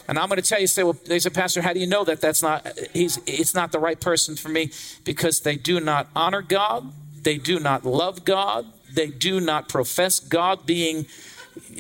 And 0.06 0.18
I'm 0.18 0.28
going 0.28 0.40
to 0.40 0.46
tell 0.46 0.60
you, 0.60 0.66
say, 0.66 0.82
well, 0.82 0.98
they 1.06 1.18
said, 1.18 1.32
Pastor, 1.32 1.62
how 1.62 1.72
do 1.72 1.80
you 1.80 1.86
know 1.86 2.04
that 2.04 2.20
that's 2.20 2.42
not, 2.42 2.68
he's, 2.92 3.18
it's 3.26 3.54
not 3.54 3.72
the 3.72 3.78
right 3.78 3.98
person 3.98 4.36
for 4.36 4.50
me? 4.50 4.70
Because 5.02 5.40
they 5.40 5.56
do 5.56 5.80
not 5.80 6.08
honor 6.14 6.42
God. 6.42 6.92
They 7.22 7.38
do 7.38 7.58
not 7.58 7.86
love 7.86 8.26
God. 8.26 8.66
They 8.92 9.06
do 9.06 9.40
not 9.40 9.70
profess 9.70 10.20
God 10.20 10.66
being 10.66 11.06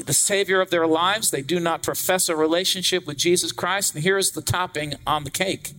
the 0.02 0.14
Savior 0.14 0.62
of 0.62 0.70
their 0.70 0.86
lives. 0.86 1.30
They 1.30 1.42
do 1.42 1.60
not 1.60 1.82
profess 1.82 2.30
a 2.30 2.34
relationship 2.34 3.06
with 3.06 3.18
Jesus 3.18 3.52
Christ. 3.52 3.94
And 3.94 4.02
here's 4.02 4.30
the 4.30 4.40
topping 4.40 4.94
on 5.06 5.24
the 5.24 5.30
cake 5.30 5.74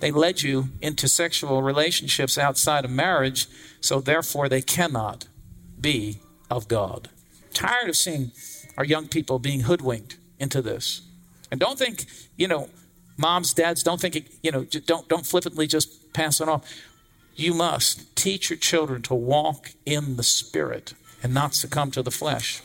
they 0.00 0.10
led 0.10 0.42
you 0.42 0.68
into 0.82 1.08
sexual 1.08 1.62
relationships 1.62 2.36
outside 2.36 2.84
of 2.84 2.90
marriage, 2.90 3.46
so 3.80 4.00
therefore 4.00 4.50
they 4.50 4.62
cannot 4.62 5.28
be 5.80 6.20
of 6.50 6.68
God. 6.68 7.08
Tired 7.52 7.88
of 7.88 7.96
seeing 7.96 8.32
our 8.76 8.84
young 8.84 9.08
people 9.08 9.38
being 9.38 9.60
hoodwinked 9.60 10.16
into 10.38 10.62
this. 10.62 11.02
And 11.50 11.60
don't 11.60 11.78
think, 11.78 12.06
you 12.36 12.48
know, 12.48 12.68
moms, 13.16 13.52
dads, 13.52 13.82
don't 13.82 14.00
think, 14.00 14.30
you 14.42 14.50
know, 14.50 14.64
don't, 14.64 15.08
don't 15.08 15.26
flippantly 15.26 15.66
just 15.66 16.12
pass 16.12 16.40
it 16.40 16.48
off. 16.48 16.64
You 17.34 17.54
must 17.54 18.14
teach 18.16 18.50
your 18.50 18.58
children 18.58 19.02
to 19.02 19.14
walk 19.14 19.72
in 19.84 20.16
the 20.16 20.22
Spirit 20.22 20.94
and 21.22 21.34
not 21.34 21.54
succumb 21.54 21.90
to 21.92 22.02
the 22.02 22.10
flesh. 22.10 22.62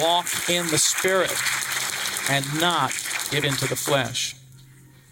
Walk 0.00 0.26
in 0.48 0.66
the 0.68 0.78
Spirit 0.78 1.32
and 2.30 2.60
not 2.60 2.92
give 3.30 3.44
into 3.44 3.66
the 3.66 3.76
flesh. 3.76 4.36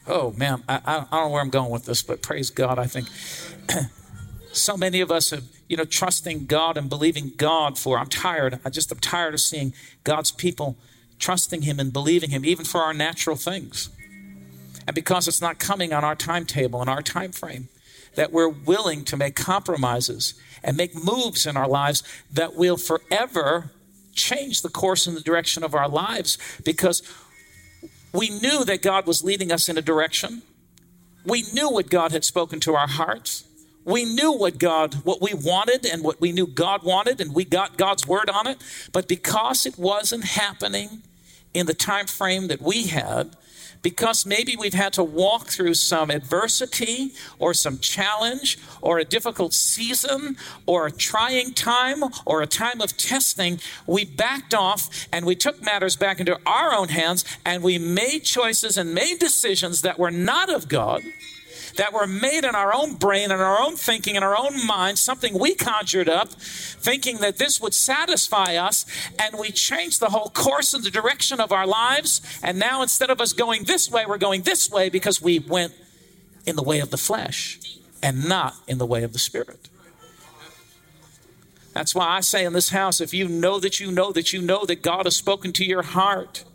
Oh, 0.06 0.32
man, 0.32 0.62
I, 0.68 0.80
I 0.84 0.94
don't 1.00 1.10
know 1.10 1.28
where 1.30 1.42
I'm 1.42 1.50
going 1.50 1.70
with 1.70 1.86
this, 1.86 2.02
but 2.02 2.22
praise 2.22 2.50
God, 2.50 2.78
I 2.78 2.86
think 2.86 3.08
so 4.52 4.76
many 4.76 5.00
of 5.00 5.10
us 5.10 5.30
have 5.30 5.44
you 5.68 5.76
know, 5.76 5.84
trusting 5.84 6.46
God 6.46 6.76
and 6.76 6.88
believing 6.88 7.32
God 7.36 7.78
for. 7.78 7.98
I'm 7.98 8.08
tired. 8.08 8.60
I 8.64 8.70
just 8.70 8.92
am 8.92 8.98
tired 8.98 9.34
of 9.34 9.40
seeing 9.40 9.74
God's 10.04 10.30
people 10.30 10.76
trusting 11.18 11.62
Him 11.62 11.80
and 11.80 11.92
believing 11.92 12.30
Him, 12.30 12.44
even 12.44 12.64
for 12.64 12.82
our 12.82 12.94
natural 12.94 13.36
things. 13.36 13.90
And 14.86 14.94
because 14.94 15.26
it's 15.26 15.40
not 15.40 15.58
coming 15.58 15.92
on 15.92 16.04
our 16.04 16.14
timetable 16.14 16.80
and 16.80 16.88
our 16.88 17.02
time 17.02 17.32
frame, 17.32 17.68
that 18.14 18.32
we're 18.32 18.48
willing 18.48 19.04
to 19.04 19.16
make 19.16 19.34
compromises 19.34 20.34
and 20.62 20.76
make 20.76 20.94
moves 20.94 21.46
in 21.46 21.56
our 21.56 21.68
lives 21.68 22.02
that 22.32 22.54
will 22.54 22.76
forever 22.76 23.70
change 24.12 24.62
the 24.62 24.68
course 24.68 25.06
and 25.06 25.16
the 25.16 25.20
direction 25.20 25.62
of 25.62 25.74
our 25.74 25.88
lives 25.88 26.38
because 26.64 27.02
we 28.12 28.30
knew 28.30 28.64
that 28.64 28.80
God 28.80 29.06
was 29.06 29.22
leading 29.22 29.52
us 29.52 29.68
in 29.68 29.76
a 29.76 29.82
direction. 29.82 30.42
We 31.24 31.44
knew 31.52 31.70
what 31.70 31.90
God 31.90 32.12
had 32.12 32.24
spoken 32.24 32.60
to 32.60 32.74
our 32.74 32.88
hearts 32.88 33.44
we 33.86 34.04
knew 34.04 34.32
what 34.32 34.58
God, 34.58 34.94
what 35.04 35.22
we 35.22 35.32
wanted 35.32 35.86
and 35.86 36.02
what 36.02 36.20
we 36.20 36.32
knew 36.32 36.46
God 36.46 36.82
wanted, 36.82 37.20
and 37.20 37.32
we 37.32 37.44
got 37.44 37.78
God's 37.78 38.06
word 38.06 38.28
on 38.28 38.48
it. 38.48 38.58
But 38.92 39.06
because 39.06 39.64
it 39.64 39.78
wasn't 39.78 40.24
happening 40.24 41.02
in 41.54 41.66
the 41.66 41.74
time 41.74 42.06
frame 42.06 42.48
that 42.48 42.60
we 42.60 42.88
had, 42.88 43.36
because 43.82 44.26
maybe 44.26 44.56
we've 44.56 44.74
had 44.74 44.92
to 44.94 45.04
walk 45.04 45.46
through 45.46 45.74
some 45.74 46.10
adversity 46.10 47.12
or 47.38 47.54
some 47.54 47.78
challenge 47.78 48.58
or 48.82 48.98
a 48.98 49.04
difficult 49.04 49.54
season 49.54 50.36
or 50.66 50.86
a 50.86 50.90
trying 50.90 51.54
time 51.54 52.02
or 52.24 52.42
a 52.42 52.46
time 52.48 52.80
of 52.80 52.96
testing, 52.96 53.60
we 53.86 54.04
backed 54.04 54.52
off 54.52 55.06
and 55.12 55.24
we 55.24 55.36
took 55.36 55.62
matters 55.62 55.94
back 55.94 56.18
into 56.18 56.36
our 56.44 56.74
own 56.74 56.88
hands 56.88 57.24
and 57.44 57.62
we 57.62 57.78
made 57.78 58.24
choices 58.24 58.76
and 58.76 58.92
made 58.92 59.20
decisions 59.20 59.82
that 59.82 59.96
were 59.96 60.10
not 60.10 60.52
of 60.52 60.68
God 60.68 61.04
that 61.76 61.92
were 61.92 62.06
made 62.06 62.44
in 62.44 62.54
our 62.54 62.74
own 62.74 62.94
brain 62.94 63.30
and 63.30 63.40
our 63.40 63.60
own 63.60 63.76
thinking 63.76 64.16
and 64.16 64.24
our 64.24 64.36
own 64.36 64.66
mind, 64.66 64.98
something 64.98 65.38
we 65.38 65.54
conjured 65.54 66.08
up, 66.08 66.28
thinking 66.30 67.18
that 67.18 67.38
this 67.38 67.60
would 67.60 67.74
satisfy 67.74 68.56
us, 68.56 68.86
and 69.18 69.38
we 69.38 69.50
changed 69.50 70.00
the 70.00 70.10
whole 70.10 70.30
course 70.30 70.74
and 70.74 70.84
the 70.84 70.90
direction 70.90 71.40
of 71.40 71.52
our 71.52 71.66
lives. 71.66 72.20
And 72.42 72.58
now 72.58 72.82
instead 72.82 73.10
of 73.10 73.20
us 73.20 73.32
going 73.32 73.64
this 73.64 73.90
way, 73.90 74.04
we're 74.06 74.18
going 74.18 74.42
this 74.42 74.70
way 74.70 74.88
because 74.88 75.20
we 75.20 75.38
went 75.38 75.72
in 76.44 76.56
the 76.56 76.62
way 76.62 76.80
of 76.80 76.90
the 76.90 76.96
flesh 76.96 77.58
and 78.02 78.28
not 78.28 78.54
in 78.66 78.78
the 78.78 78.86
way 78.86 79.02
of 79.02 79.12
the 79.12 79.18
spirit. 79.18 79.68
That's 81.76 81.94
why 81.94 82.08
I 82.08 82.20
say 82.20 82.46
in 82.46 82.54
this 82.54 82.70
house 82.70 83.02
if 83.02 83.12
you 83.12 83.28
know 83.28 83.60
that 83.60 83.80
you 83.80 83.92
know 83.92 84.10
that 84.12 84.32
you 84.32 84.40
know 84.40 84.64
that 84.64 84.80
God 84.80 85.04
has 85.04 85.14
spoken 85.14 85.52
to 85.52 85.64
your 85.64 85.82
heart, 85.82 86.45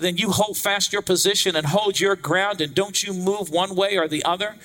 then 0.00 0.16
you 0.16 0.30
hold 0.30 0.56
fast 0.56 0.92
your 0.92 1.02
position 1.02 1.54
and 1.56 1.66
hold 1.66 2.00
your 2.00 2.16
ground 2.16 2.60
and 2.60 2.74
don't 2.74 3.02
you 3.02 3.12
move 3.12 3.50
one 3.50 3.74
way 3.74 3.96
or 3.96 4.08
the 4.08 4.24
other. 4.24 4.56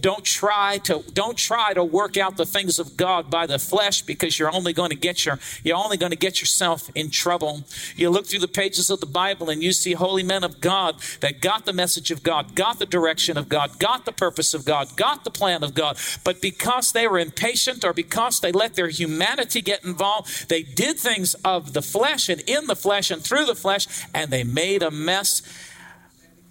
Don't 0.00 0.24
try 0.24 0.78
to 0.84 1.02
don't 1.12 1.36
try 1.36 1.74
to 1.74 1.84
work 1.84 2.16
out 2.16 2.36
the 2.36 2.46
things 2.46 2.78
of 2.78 2.96
God 2.96 3.30
by 3.30 3.46
the 3.46 3.58
flesh 3.58 4.02
because 4.02 4.38
you're 4.38 4.54
only 4.54 4.72
going 4.72 4.90
to 4.90 4.96
get 4.96 5.24
your 5.24 5.38
you're 5.64 5.76
only 5.76 5.96
going 5.96 6.10
to 6.10 6.16
get 6.16 6.40
yourself 6.40 6.90
in 6.94 7.10
trouble. 7.10 7.64
You 7.96 8.10
look 8.10 8.26
through 8.26 8.40
the 8.40 8.48
pages 8.48 8.90
of 8.90 9.00
the 9.00 9.06
Bible 9.06 9.50
and 9.50 9.62
you 9.62 9.72
see 9.72 9.92
holy 9.92 10.22
men 10.22 10.44
of 10.44 10.60
God 10.60 10.96
that 11.20 11.40
got 11.40 11.64
the 11.64 11.72
message 11.72 12.10
of 12.10 12.22
God, 12.22 12.54
got 12.54 12.78
the 12.78 12.86
direction 12.86 13.36
of 13.36 13.48
God, 13.48 13.78
got 13.78 14.04
the 14.04 14.12
purpose 14.12 14.54
of 14.54 14.64
God, 14.64 14.96
got 14.96 15.24
the 15.24 15.30
plan 15.30 15.62
of 15.62 15.74
God, 15.74 15.98
but 16.24 16.40
because 16.40 16.92
they 16.92 17.06
were 17.08 17.18
impatient 17.18 17.84
or 17.84 17.92
because 17.92 18.40
they 18.40 18.52
let 18.52 18.74
their 18.74 18.88
humanity 18.88 19.60
get 19.60 19.84
involved, 19.84 20.48
they 20.48 20.62
did 20.62 20.98
things 20.98 21.34
of 21.44 21.72
the 21.72 21.82
flesh 21.82 22.28
and 22.28 22.40
in 22.42 22.66
the 22.66 22.76
flesh 22.76 23.10
and 23.10 23.22
through 23.22 23.44
the 23.44 23.54
flesh 23.54 23.86
and 24.14 24.30
they 24.30 24.44
made 24.44 24.82
a 24.82 24.90
mess. 24.90 25.42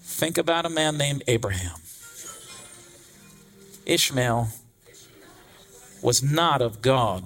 Think 0.01 0.37
about 0.37 0.65
a 0.65 0.69
man 0.69 0.97
named 0.97 1.23
Abraham. 1.27 1.84
Ishmael 3.85 4.49
was 6.01 6.21
not 6.21 6.61
of 6.61 6.81
God. 6.81 7.23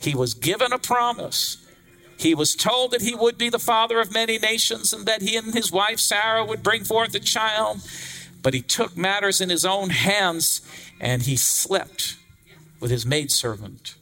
He 0.00 0.14
was 0.14 0.34
given 0.34 0.72
a 0.72 0.78
promise. 0.78 1.64
He 2.18 2.34
was 2.34 2.54
told 2.54 2.90
that 2.90 3.02
he 3.02 3.14
would 3.14 3.38
be 3.38 3.48
the 3.48 3.58
father 3.58 4.00
of 4.00 4.12
many 4.12 4.38
nations 4.38 4.92
and 4.92 5.06
that 5.06 5.22
he 5.22 5.36
and 5.36 5.54
his 5.54 5.70
wife 5.70 6.00
Sarah 6.00 6.44
would 6.44 6.62
bring 6.62 6.84
forth 6.84 7.14
a 7.14 7.20
child. 7.20 7.78
But 8.42 8.54
he 8.54 8.60
took 8.60 8.96
matters 8.96 9.40
in 9.40 9.50
his 9.50 9.64
own 9.64 9.90
hands 9.90 10.62
and 11.00 11.22
he 11.22 11.36
slept 11.36 12.16
with 12.80 12.90
his 12.90 13.06
maidservant. 13.06 13.94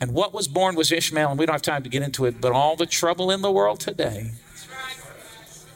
And 0.00 0.12
what 0.14 0.34
was 0.34 0.48
born 0.48 0.74
was 0.74 0.90
Ishmael, 0.90 1.30
and 1.30 1.38
we 1.38 1.46
don't 1.46 1.54
have 1.54 1.62
time 1.62 1.84
to 1.84 1.88
get 1.88 2.02
into 2.02 2.24
it, 2.24 2.40
but 2.40 2.50
all 2.50 2.74
the 2.74 2.86
trouble 2.86 3.30
in 3.30 3.40
the 3.40 3.52
world 3.52 3.78
today 3.78 4.32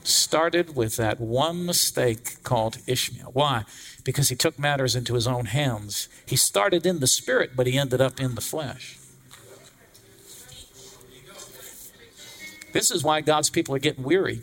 started 0.06 0.76
with 0.76 0.96
that 0.96 1.20
one 1.20 1.66
mistake 1.66 2.42
called 2.42 2.78
Ishmael. 2.86 3.30
Why? 3.32 3.64
Because 4.04 4.28
he 4.28 4.36
took 4.36 4.58
matters 4.58 4.94
into 4.94 5.14
his 5.14 5.26
own 5.26 5.46
hands. 5.46 6.08
He 6.24 6.36
started 6.36 6.86
in 6.86 7.00
the 7.00 7.06
spirit, 7.06 7.52
but 7.56 7.66
he 7.66 7.78
ended 7.78 8.00
up 8.00 8.20
in 8.20 8.34
the 8.34 8.40
flesh. 8.40 8.98
This 12.72 12.90
is 12.90 13.02
why 13.02 13.22
God's 13.22 13.48
people 13.48 13.74
are 13.74 13.78
getting 13.78 14.04
weary, 14.04 14.42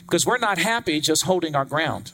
because 0.00 0.24
we're 0.24 0.38
not 0.38 0.58
happy 0.58 1.00
just 1.00 1.24
holding 1.24 1.54
our 1.54 1.66
ground. 1.66 2.12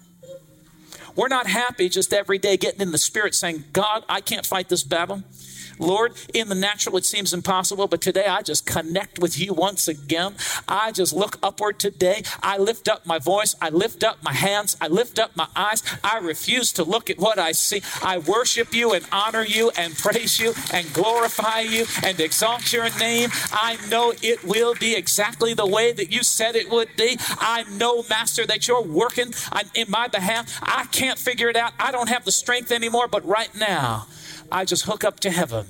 We're 1.14 1.28
not 1.28 1.46
happy 1.46 1.88
just 1.88 2.12
every 2.12 2.38
day 2.38 2.56
getting 2.56 2.80
in 2.80 2.92
the 2.92 2.98
spirit 2.98 3.34
saying, 3.34 3.64
God, 3.72 4.04
I 4.08 4.20
can't 4.20 4.46
fight 4.46 4.68
this 4.68 4.82
battle. 4.82 5.22
Lord, 5.80 6.12
in 6.34 6.48
the 6.48 6.54
natural 6.54 6.96
it 6.98 7.06
seems 7.06 7.32
impossible, 7.32 7.88
but 7.88 8.00
today 8.02 8.26
I 8.26 8.42
just 8.42 8.66
connect 8.66 9.18
with 9.18 9.38
you 9.38 9.54
once 9.54 9.88
again. 9.88 10.34
I 10.68 10.92
just 10.92 11.12
look 11.12 11.38
upward 11.42 11.78
today. 11.78 12.22
I 12.42 12.58
lift 12.58 12.88
up 12.88 13.06
my 13.06 13.18
voice. 13.18 13.56
I 13.60 13.70
lift 13.70 14.04
up 14.04 14.22
my 14.22 14.34
hands. 14.34 14.76
I 14.80 14.88
lift 14.88 15.18
up 15.18 15.34
my 15.36 15.48
eyes. 15.56 15.82
I 16.04 16.18
refuse 16.18 16.70
to 16.72 16.84
look 16.84 17.08
at 17.08 17.18
what 17.18 17.38
I 17.38 17.52
see. 17.52 17.82
I 18.02 18.18
worship 18.18 18.74
you 18.74 18.92
and 18.92 19.06
honor 19.10 19.44
you 19.44 19.70
and 19.76 19.96
praise 19.96 20.38
you 20.38 20.52
and 20.72 20.92
glorify 20.92 21.60
you 21.60 21.86
and 22.04 22.20
exalt 22.20 22.72
your 22.72 22.90
name. 22.98 23.30
I 23.50 23.78
know 23.88 24.12
it 24.22 24.44
will 24.44 24.74
be 24.74 24.94
exactly 24.94 25.54
the 25.54 25.66
way 25.66 25.92
that 25.92 26.12
you 26.12 26.22
said 26.22 26.56
it 26.56 26.70
would 26.70 26.90
be. 26.96 27.16
I 27.38 27.64
know, 27.70 28.04
Master, 28.08 28.46
that 28.46 28.68
you're 28.68 28.82
working 28.82 29.32
in 29.74 29.90
my 29.90 30.08
behalf. 30.08 30.58
I 30.62 30.84
can't 30.92 31.18
figure 31.18 31.48
it 31.48 31.56
out. 31.56 31.72
I 31.78 31.90
don't 31.90 32.10
have 32.10 32.24
the 32.24 32.32
strength 32.32 32.70
anymore, 32.70 33.08
but 33.08 33.24
right 33.24 33.54
now, 33.56 34.06
I 34.50 34.64
just 34.64 34.84
hook 34.84 35.04
up 35.04 35.20
to 35.20 35.30
heaven. 35.30 35.66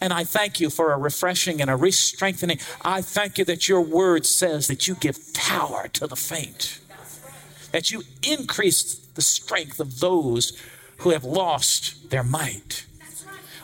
And 0.00 0.12
I 0.12 0.24
thank 0.24 0.60
you 0.60 0.68
for 0.68 0.92
a 0.92 0.98
refreshing 0.98 1.60
and 1.60 1.70
a 1.70 1.76
re 1.76 1.90
strengthening. 1.90 2.58
I 2.84 3.00
thank 3.00 3.38
you 3.38 3.44
that 3.46 3.68
your 3.68 3.80
word 3.80 4.26
says 4.26 4.66
that 4.66 4.86
you 4.86 4.96
give 4.96 5.32
power 5.32 5.88
to 5.94 6.06
the 6.06 6.16
faint, 6.16 6.80
that 7.72 7.90
you 7.90 8.02
increase 8.22 8.94
the 9.14 9.22
strength 9.22 9.80
of 9.80 10.00
those 10.00 10.60
who 10.98 11.10
have 11.10 11.24
lost 11.24 12.10
their 12.10 12.22
might. 12.22 12.86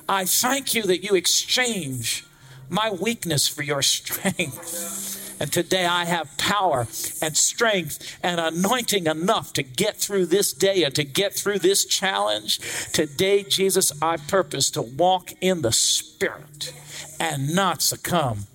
I 0.09 0.25
thank 0.25 0.75
you 0.75 0.83
that 0.85 1.05
you 1.05 1.15
exchange 1.15 2.25
my 2.69 2.91
weakness 2.91 3.47
for 3.47 3.63
your 3.63 3.83
strength. 3.83 5.30
And 5.41 5.51
today 5.51 5.87
I 5.87 6.05
have 6.05 6.37
power 6.37 6.81
and 7.23 7.35
strength 7.35 8.19
and 8.23 8.39
anointing 8.39 9.07
enough 9.07 9.55
to 9.55 9.63
get 9.63 9.97
through 9.97 10.27
this 10.27 10.53
day 10.53 10.85
and 10.85 10.95
to 10.95 11.03
get 11.03 11.33
through 11.33 11.61
this 11.61 11.87
challenge. 11.87 12.59
Today, 12.93 13.43
Jesus, 13.43 13.91
I 14.03 14.19
purpose 14.19 14.71
to 14.73 14.83
walk 14.83 15.33
in 15.41 15.63
the 15.63 15.73
Spirit 15.73 16.75
and 17.19 17.55
not 17.55 17.81
succumb 17.81 18.49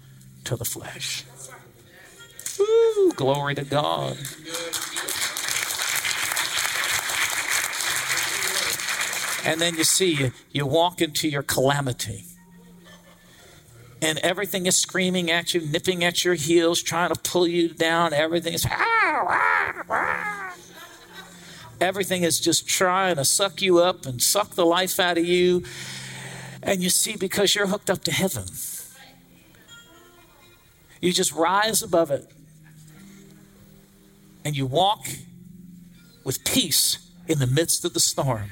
to 0.43 0.56
the 0.56 0.63
flesh. 0.63 1.26
Ooh, 2.60 3.12
glory 3.15 3.56
to 3.56 3.63
God. 3.63 4.17
And 9.43 9.60
then 9.60 9.76
you 9.76 9.84
see, 9.84 10.32
you 10.52 10.65
walk 10.67 11.02
into 11.02 11.28
your 11.28 11.43
calamity 11.43 12.26
and 14.01 14.19
everything 14.19 14.65
is 14.65 14.75
screaming 14.75 15.31
at 15.31 15.53
you, 15.53 15.62
nipping 15.62 16.03
at 16.03 16.23
your 16.23 16.36
heels, 16.36 16.81
trying 16.81 17.13
to 17.13 17.19
pull 17.19 17.47
you 17.47 17.69
down. 17.69 18.13
Everything 18.13 18.53
is 18.53 18.65
ah, 18.69 19.25
ah, 19.27 19.84
ah. 19.89 20.55
everything 21.79 22.23
is 22.23 22.39
just 22.39 22.67
trying 22.67 23.15
to 23.15 23.25
suck 23.25 23.62
you 23.62 23.79
up 23.79 24.05
and 24.05 24.21
suck 24.21 24.55
the 24.55 24.65
life 24.65 24.99
out 24.99 25.17
of 25.17 25.25
you. 25.25 25.63
And 26.62 26.81
you 26.81 26.89
see, 26.89 27.15
because 27.15 27.55
you're 27.55 27.67
hooked 27.67 27.89
up 27.89 28.03
to 28.05 28.12
heaven, 28.12 28.45
you 31.01 31.13
just 31.13 31.31
rise 31.31 31.84
above 31.84 32.12
it 32.12 32.31
and 34.43 34.55
you 34.55 34.65
walk 34.65 35.08
with 36.23 36.43
peace 36.43 37.10
in 37.27 37.39
the 37.39 37.47
midst 37.47 37.86
of 37.86 37.93
the 37.93 37.99
storm. 37.99 38.49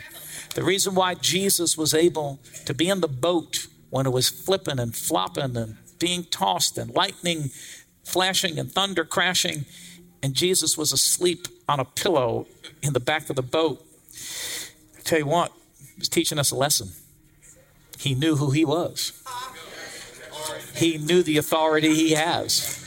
The 0.55 0.63
reason 0.63 0.95
why 0.95 1.15
Jesus 1.15 1.77
was 1.77 1.93
able 1.93 2.39
to 2.65 2.73
be 2.73 2.89
in 2.89 3.01
the 3.01 3.07
boat 3.07 3.67
when 3.93 4.07
it 4.07 4.09
was 4.09 4.27
flipping 4.27 4.79
and 4.79 4.95
flopping 4.95 5.55
and 5.55 5.77
being 5.99 6.23
tossed 6.23 6.79
and 6.79 6.89
lightning 6.95 7.51
flashing 8.03 8.57
and 8.57 8.71
thunder 8.71 9.05
crashing, 9.05 9.65
and 10.23 10.33
Jesus 10.33 10.75
was 10.75 10.91
asleep 10.91 11.47
on 11.69 11.79
a 11.79 11.85
pillow 11.85 12.47
in 12.81 12.93
the 12.93 12.99
back 12.99 13.29
of 13.29 13.35
the 13.35 13.43
boat. 13.43 13.85
I 14.97 15.01
tell 15.01 15.19
you 15.19 15.27
what, 15.27 15.51
he 15.77 15.99
was 15.99 16.09
teaching 16.09 16.39
us 16.39 16.49
a 16.49 16.55
lesson. 16.55 16.89
He 17.99 18.15
knew 18.15 18.37
who 18.37 18.49
he 18.49 18.65
was. 18.65 19.13
He 20.75 20.97
knew 20.97 21.21
the 21.21 21.37
authority 21.37 21.93
he 21.93 22.13
has. 22.13 22.79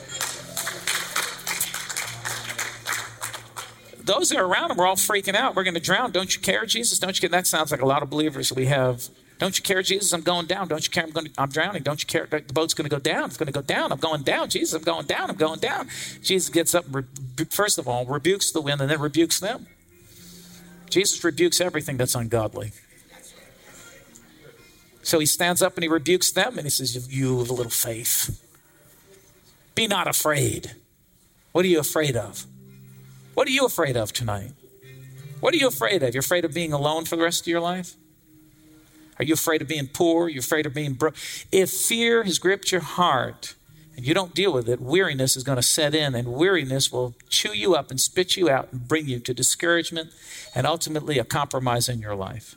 Those 4.02 4.30
that 4.30 4.38
are 4.38 4.44
around 4.44 4.72
him 4.72 4.76
were 4.76 4.88
all 4.88 4.96
freaking 4.96 5.36
out. 5.36 5.54
We're 5.54 5.62
going 5.62 5.74
to 5.74 5.80
drown. 5.80 6.10
Don't 6.10 6.34
you 6.34 6.42
care, 6.42 6.66
Jesus? 6.66 6.98
Don't 6.98 7.16
you 7.16 7.20
care? 7.20 7.30
That 7.30 7.46
sounds 7.46 7.70
like 7.70 7.80
a 7.80 7.86
lot 7.86 8.02
of 8.02 8.10
believers 8.10 8.52
we 8.52 8.66
have 8.66 9.08
don't 9.38 9.59
you 9.59 9.62
care, 9.62 9.83
Jesus? 9.83 10.12
I'm 10.12 10.22
going 10.22 10.46
down. 10.46 10.68
Don't 10.68 10.85
you 10.87 10.90
care? 10.90 11.05
I'm 11.05 11.11
going. 11.11 11.27
To, 11.27 11.33
I'm 11.37 11.51
drowning. 11.51 11.83
Don't 11.83 12.03
you 12.03 12.07
care? 12.07 12.27
The 12.27 12.40
boat's 12.55 12.72
going 12.72 12.88
to 12.88 12.94
go 12.94 12.99
down. 12.99 13.25
It's 13.25 13.37
going 13.37 13.49
to 13.49 13.53
go 13.53 13.61
down. 13.61 13.92
I'm 13.92 13.99
going 13.99 14.22
down. 14.22 14.49
Jesus, 14.49 14.72
I'm 14.72 14.83
going 14.83 15.07
down. 15.07 15.29
I'm 15.29 15.37
going 15.37 15.61
down. 15.61 15.88
Jesus 16.22 16.49
gets 16.49 16.75
up. 16.75 16.87
First 17.51 17.79
of 17.79 17.87
all, 17.87 18.07
rebukes 18.07 18.51
the 18.51 18.62
wind 18.62 18.81
and 18.81 18.90
then 18.90 19.01
rebukes 19.01 19.38
them. 19.38 19.66
Jesus 20.88 21.22
rebukes 21.22 21.61
everything 21.61 21.99
that's 21.99 22.14
ungodly. 22.14 22.72
So 25.03 25.18
he 25.18 25.27
stands 25.27 25.61
up 25.61 25.75
and 25.75 25.85
he 25.85 25.88
rebukes 25.88 26.31
them 26.33 26.57
and 26.57 26.62
he 26.62 26.70
says, 26.70 27.12
"You 27.14 27.38
have 27.40 27.51
a 27.51 27.53
little 27.53 27.70
faith. 27.70 28.42
Be 29.75 29.87
not 29.87 30.09
afraid. 30.09 30.77
What 31.53 31.64
are 31.66 31.68
you 31.68 31.79
afraid 31.79 32.16
of? 32.16 32.46
What 33.35 33.46
are 33.46 33.51
you 33.51 33.66
afraid 33.66 33.99
of 33.99 34.14
tonight? 34.14 34.53
What 35.40 35.53
are 35.53 35.59
you 35.59 35.68
afraid 35.68 36.03
of? 36.03 36.14
You're 36.14 36.20
afraid 36.20 36.46
of 36.46 36.55
being 36.55 36.72
alone 36.72 37.05
for 37.05 37.16
the 37.16 37.22
rest 37.22 37.42
of 37.42 37.49
your 37.49 37.61
life?" 37.61 37.96
Are 39.18 39.24
you 39.24 39.35
afraid 39.35 39.62
of 39.62 39.68
being 39.68 39.88
poor? 39.88 40.26
Are 40.26 40.29
you 40.29 40.40
afraid 40.40 40.66
of 40.66 40.74
being 40.74 40.94
broke? 40.94 41.16
If 41.50 41.70
fear 41.70 42.24
has 42.24 42.38
gripped 42.38 42.70
your 42.70 42.83
heart 42.83 43.55
and 43.96 44.07
you 44.07 44.12
don't 44.12 44.35
deal 44.35 44.52
with 44.52 44.68
it, 44.68 44.81
weariness 44.81 45.37
is 45.37 45.42
going 45.42 45.57
to 45.57 45.62
set 45.62 45.94
in, 45.94 46.14
and 46.14 46.29
weariness 46.29 46.92
will 46.92 47.14
chew 47.31 47.57
you 47.57 47.74
up 47.74 47.90
and 47.90 47.98
spit 47.98 48.37
you 48.37 48.50
out 48.50 48.68
and 48.70 48.87
bring 48.87 49.07
you 49.07 49.18
to 49.20 49.33
discouragement 49.33 50.11
and 50.55 50.66
ultimately 50.66 51.18
a 51.18 51.24
compromise 51.24 51.88
in 51.88 52.00
your 52.00 52.14
life. 52.14 52.57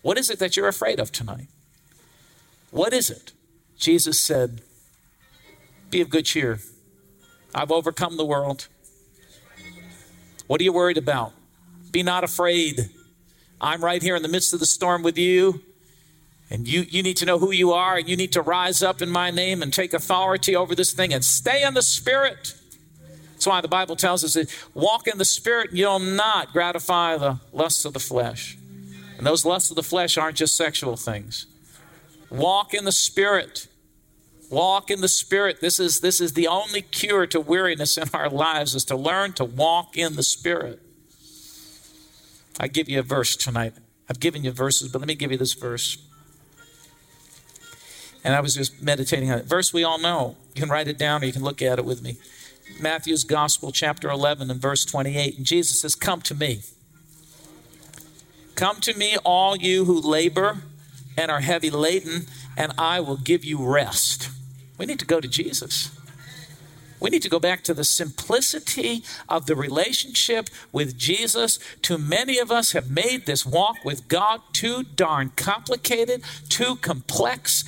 What 0.00 0.16
is 0.16 0.30
it 0.30 0.38
that 0.38 0.56
you're 0.56 0.68
afraid 0.68 0.98
of 0.98 1.12
tonight? 1.12 1.48
What 2.70 2.94
is 2.94 3.10
it? 3.10 3.32
Jesus 3.76 4.18
said, 4.18 4.62
Be 5.90 6.00
of 6.00 6.08
good 6.08 6.24
cheer. 6.24 6.58
I've 7.54 7.70
overcome 7.70 8.16
the 8.16 8.24
world. 8.24 8.68
What 10.46 10.60
are 10.60 10.64
you 10.64 10.72
worried 10.72 10.96
about? 10.96 11.32
Be 11.90 12.02
not 12.02 12.24
afraid. 12.24 12.88
I'm 13.62 13.82
right 13.82 14.02
here 14.02 14.16
in 14.16 14.22
the 14.22 14.28
midst 14.28 14.52
of 14.52 14.60
the 14.60 14.66
storm 14.66 15.02
with 15.02 15.16
you. 15.16 15.62
And 16.50 16.68
you, 16.68 16.82
you 16.82 17.02
need 17.02 17.16
to 17.18 17.24
know 17.24 17.38
who 17.38 17.50
you 17.50 17.72
are, 17.72 17.96
and 17.96 18.06
you 18.06 18.14
need 18.14 18.32
to 18.32 18.42
rise 18.42 18.82
up 18.82 19.00
in 19.00 19.08
my 19.08 19.30
name 19.30 19.62
and 19.62 19.72
take 19.72 19.94
authority 19.94 20.54
over 20.54 20.74
this 20.74 20.92
thing 20.92 21.14
and 21.14 21.24
stay 21.24 21.64
in 21.64 21.72
the 21.72 21.80
Spirit. 21.80 22.54
That's 23.32 23.46
why 23.46 23.62
the 23.62 23.68
Bible 23.68 23.96
tells 23.96 24.22
us 24.22 24.34
that 24.34 24.54
walk 24.74 25.06
in 25.06 25.16
the 25.16 25.24
Spirit 25.24 25.70
and 25.70 25.78
you'll 25.78 25.98
not 25.98 26.52
gratify 26.52 27.16
the 27.16 27.38
lusts 27.54 27.86
of 27.86 27.94
the 27.94 28.00
flesh. 28.00 28.58
And 29.16 29.26
those 29.26 29.46
lusts 29.46 29.70
of 29.70 29.76
the 29.76 29.82
flesh 29.82 30.18
aren't 30.18 30.36
just 30.36 30.54
sexual 30.54 30.96
things. 30.96 31.46
Walk 32.28 32.74
in 32.74 32.84
the 32.84 32.92
Spirit. 32.92 33.68
Walk 34.50 34.90
in 34.90 35.00
the 35.00 35.08
Spirit. 35.08 35.62
This 35.62 35.80
is, 35.80 36.00
this 36.00 36.20
is 36.20 36.34
the 36.34 36.48
only 36.48 36.82
cure 36.82 37.26
to 37.28 37.40
weariness 37.40 37.96
in 37.96 38.10
our 38.12 38.28
lives 38.28 38.74
is 38.74 38.84
to 38.86 38.96
learn 38.96 39.32
to 39.34 39.44
walk 39.44 39.96
in 39.96 40.16
the 40.16 40.22
Spirit. 40.22 40.81
I 42.60 42.68
give 42.68 42.88
you 42.88 42.98
a 42.98 43.02
verse 43.02 43.36
tonight. 43.36 43.74
I've 44.08 44.20
given 44.20 44.44
you 44.44 44.50
verses, 44.50 44.90
but 44.90 45.00
let 45.00 45.08
me 45.08 45.14
give 45.14 45.32
you 45.32 45.38
this 45.38 45.54
verse. 45.54 45.98
And 48.24 48.34
I 48.34 48.40
was 48.40 48.54
just 48.54 48.82
meditating 48.82 49.30
on 49.30 49.38
it. 49.38 49.46
Verse 49.46 49.72
we 49.72 49.84
all 49.84 49.98
know. 49.98 50.36
You 50.54 50.62
can 50.62 50.70
write 50.70 50.88
it 50.88 50.98
down 50.98 51.22
or 51.22 51.26
you 51.26 51.32
can 51.32 51.42
look 51.42 51.62
at 51.62 51.78
it 51.78 51.84
with 51.84 52.02
me. 52.02 52.16
Matthew's 52.80 53.24
Gospel, 53.24 53.72
chapter 53.72 54.08
11, 54.08 54.50
and 54.50 54.60
verse 54.60 54.84
28. 54.84 55.36
And 55.36 55.46
Jesus 55.46 55.80
says, 55.80 55.94
Come 55.94 56.20
to 56.22 56.34
me. 56.34 56.60
Come 58.54 58.76
to 58.80 58.94
me, 58.94 59.16
all 59.24 59.56
you 59.56 59.84
who 59.86 60.00
labor 60.00 60.58
and 61.16 61.30
are 61.30 61.40
heavy 61.40 61.70
laden, 61.70 62.26
and 62.56 62.72
I 62.78 63.00
will 63.00 63.16
give 63.16 63.44
you 63.44 63.64
rest. 63.64 64.30
We 64.78 64.86
need 64.86 64.98
to 65.00 65.06
go 65.06 65.20
to 65.20 65.28
Jesus. 65.28 65.90
We 67.02 67.10
need 67.10 67.22
to 67.22 67.28
go 67.28 67.40
back 67.40 67.64
to 67.64 67.74
the 67.74 67.82
simplicity 67.82 69.02
of 69.28 69.46
the 69.46 69.56
relationship 69.56 70.48
with 70.70 70.96
Jesus. 70.96 71.58
Too 71.82 71.98
many 71.98 72.38
of 72.38 72.52
us 72.52 72.72
have 72.72 72.92
made 72.92 73.26
this 73.26 73.44
walk 73.44 73.84
with 73.84 74.06
God 74.06 74.40
too 74.52 74.84
darn 74.84 75.32
complicated, 75.34 76.22
too 76.48 76.76
complex. 76.76 77.64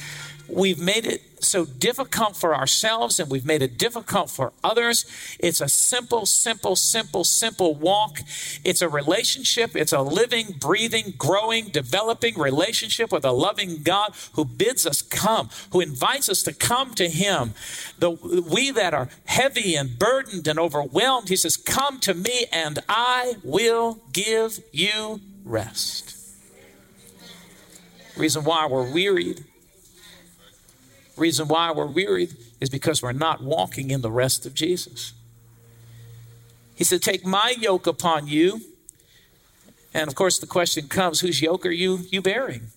We've 0.49 0.79
made 0.79 1.07
it 1.07 1.23
so 1.41 1.65
difficult 1.65 2.37
for 2.37 2.55
ourselves 2.55 3.19
and 3.19 3.31
we've 3.31 3.45
made 3.45 3.63
it 3.63 3.79
difficult 3.79 4.31
for 4.31 4.53
others. 4.63 5.07
It's 5.39 5.61
a 5.61 5.69
simple, 5.69 6.27
simple, 6.27 6.77
simple, 6.77 7.25
simple 7.25 7.75
walk. 7.75 8.21
It's 8.63 8.83
a 8.83 8.89
relationship. 8.89 9.77
It's 9.77 9.93
a 9.93 10.03
living, 10.03 10.57
breathing, 10.59 11.15
growing, 11.17 11.69
developing 11.69 12.39
relationship 12.39 13.13
with 13.13 13.25
a 13.25 13.33
loving 13.33 13.83
God 13.83 14.15
who 14.35 14.45
bids 14.45 14.87
us 14.87 15.03
come, 15.03 15.49
who 15.73 15.81
invites 15.81 16.29
us 16.29 16.43
to 16.43 16.53
come 16.53 16.95
to 16.95 17.09
Him. 17.09 17.55
The, 17.99 18.11
we 18.11 18.71
that 18.73 18.95
are 18.95 19.09
heavy 19.27 19.75
and 19.77 19.99
burdened 19.99 20.47
and 20.47 20.59
overwhelmed, 20.59 21.29
He 21.29 21.37
says, 21.37 21.57
Come 21.57 22.01
to 22.01 22.15
me 22.15 22.47
and 22.53 22.81
I 22.89 23.35
will 23.43 24.01
give 24.13 24.61
you 24.73 25.21
rest. 25.45 26.17
Reason 28.17 28.45
why 28.45 28.67
we're 28.67 28.93
wearied 28.93 29.45
reason 31.17 31.49
why 31.49 31.73
we're 31.73 31.87
wearied 31.87 32.37
is 32.61 32.71
because 32.71 33.03
we're 33.03 33.13
not 33.13 33.43
walking 33.43 33.91
in 33.91 34.01
the 34.01 34.11
rest 34.11 34.47
of 34.47 34.55
Jesus. 34.55 35.13
He 36.75 36.85
said, 36.85 37.03
Take 37.03 37.25
my 37.25 37.55
yoke 37.59 37.87
upon 37.87 38.27
you. 38.27 38.61
And 39.93 40.09
of 40.09 40.15
course, 40.15 40.39
the 40.39 40.47
question 40.47 40.89
comes 40.89 41.21
whose 41.21 41.41
yoke 41.41 41.65
are 41.65 41.71
you, 41.71 42.01
you 42.11 42.21
bearing? 42.21 42.69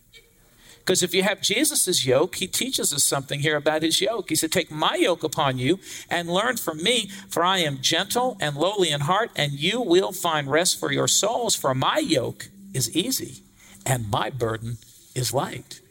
Because 0.80 1.04
if 1.04 1.13
you 1.13 1.23
have 1.23 1.41
Jesus' 1.41 2.06
yoke, 2.06 2.36
he 2.36 2.47
teaches 2.47 2.93
us 2.93 3.04
something 3.04 3.41
here 3.41 3.58
about 3.58 3.82
his 3.82 4.00
yoke. 4.00 4.30
He 4.30 4.36
said, 4.36 4.54
Take 4.54 4.71
my 4.71 4.95
yoke 4.95 5.23
upon 5.23 5.58
you 5.58 5.80
and 6.10 6.30
learn 6.30 6.56
from 6.56 6.82
me, 6.82 7.10
for 7.28 7.43
I 7.43 7.58
am 7.58 7.82
gentle 7.82 8.38
and 8.39 8.56
lowly 8.56 8.91
in 8.91 9.02
heart, 9.02 9.32
and 9.36 9.52
you 9.52 9.82
will 9.82 10.13
find 10.13 10.50
rest 10.50 10.80
for 10.80 10.91
your 10.93 11.10
souls. 11.10 11.56
For 11.56 11.76
my 11.76 11.97
yoke 11.97 12.47
is 12.73 12.95
easy 12.95 13.43
and 13.86 14.10
my 14.10 14.30
burden 14.30 14.78
is 15.15 15.34
light. 15.34 15.82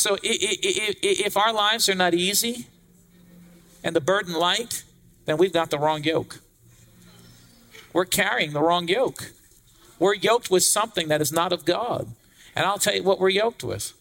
So 0.00 0.16
if 0.22 1.36
our 1.36 1.52
lives 1.52 1.86
are 1.90 1.94
not 1.94 2.14
easy 2.14 2.66
and 3.84 3.94
the 3.94 4.00
burden 4.00 4.32
light, 4.32 4.82
then 5.26 5.36
we've 5.36 5.52
got 5.52 5.68
the 5.68 5.78
wrong 5.78 6.02
yoke. 6.02 6.40
We're 7.92 8.06
carrying 8.06 8.54
the 8.54 8.62
wrong 8.62 8.88
yoke. 8.88 9.32
We're 9.98 10.14
yoked 10.14 10.50
with 10.50 10.62
something 10.62 11.08
that 11.08 11.20
is 11.20 11.32
not 11.32 11.52
of 11.52 11.66
God. 11.66 12.08
And 12.56 12.64
I'll 12.64 12.78
tell 12.78 12.94
you 12.94 13.02
what 13.02 13.20
we're 13.20 13.28
yoked 13.28 13.62
with 13.62 13.92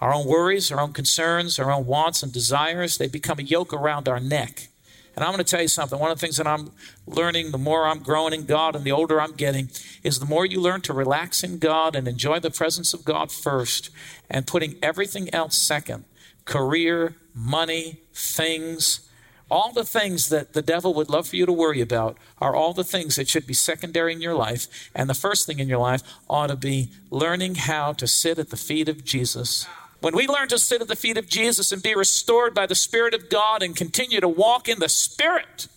our 0.00 0.14
own 0.14 0.26
worries, 0.26 0.72
our 0.72 0.80
own 0.80 0.94
concerns, 0.94 1.58
our 1.58 1.70
own 1.70 1.84
wants 1.84 2.22
and 2.22 2.32
desires. 2.32 2.96
They 2.96 3.06
become 3.06 3.38
a 3.38 3.42
yoke 3.42 3.74
around 3.74 4.08
our 4.08 4.20
neck. 4.20 4.68
And 5.14 5.24
I'm 5.24 5.32
going 5.32 5.44
to 5.44 5.50
tell 5.50 5.60
you 5.60 5.68
something. 5.68 5.98
One 5.98 6.10
of 6.10 6.18
the 6.18 6.26
things 6.26 6.38
that 6.38 6.46
I'm 6.46 6.70
learning, 7.06 7.50
the 7.50 7.58
more 7.58 7.86
I'm 7.86 8.02
growing 8.02 8.32
in 8.32 8.46
God 8.46 8.74
and 8.74 8.84
the 8.84 8.92
older 8.92 9.20
I'm 9.20 9.32
getting, 9.32 9.70
is 10.02 10.18
the 10.18 10.26
more 10.26 10.46
you 10.46 10.60
learn 10.60 10.80
to 10.82 10.92
relax 10.92 11.44
in 11.44 11.58
God 11.58 11.94
and 11.94 12.08
enjoy 12.08 12.40
the 12.40 12.50
presence 12.50 12.94
of 12.94 13.04
God 13.04 13.30
first 13.30 13.90
and 14.30 14.46
putting 14.46 14.76
everything 14.82 15.32
else 15.34 15.56
second 15.56 16.04
career, 16.44 17.16
money, 17.34 18.00
things. 18.12 19.08
All 19.50 19.72
the 19.72 19.84
things 19.84 20.30
that 20.30 20.54
the 20.54 20.62
devil 20.62 20.94
would 20.94 21.10
love 21.10 21.28
for 21.28 21.36
you 21.36 21.46
to 21.46 21.52
worry 21.52 21.80
about 21.80 22.16
are 22.40 22.56
all 22.56 22.72
the 22.72 22.82
things 22.82 23.16
that 23.16 23.28
should 23.28 23.46
be 23.46 23.54
secondary 23.54 24.12
in 24.12 24.22
your 24.22 24.34
life. 24.34 24.90
And 24.94 25.10
the 25.10 25.14
first 25.14 25.46
thing 25.46 25.58
in 25.58 25.68
your 25.68 25.78
life 25.78 26.02
ought 26.28 26.48
to 26.48 26.56
be 26.56 26.90
learning 27.10 27.56
how 27.56 27.92
to 27.92 28.06
sit 28.06 28.38
at 28.38 28.48
the 28.48 28.56
feet 28.56 28.88
of 28.88 29.04
Jesus 29.04 29.66
when 30.02 30.16
we 30.16 30.26
learn 30.26 30.48
to 30.48 30.58
sit 30.58 30.82
at 30.82 30.88
the 30.88 30.96
feet 30.96 31.16
of 31.16 31.28
Jesus 31.28 31.72
and 31.72 31.82
be 31.82 31.94
restored 31.94 32.54
by 32.54 32.66
the 32.66 32.74
Spirit 32.74 33.14
of 33.14 33.30
God 33.30 33.62
and 33.62 33.76
continue 33.76 34.20
to 34.20 34.28
walk 34.28 34.68
in 34.68 34.80
the 34.80 34.88
Spirit, 34.88 35.68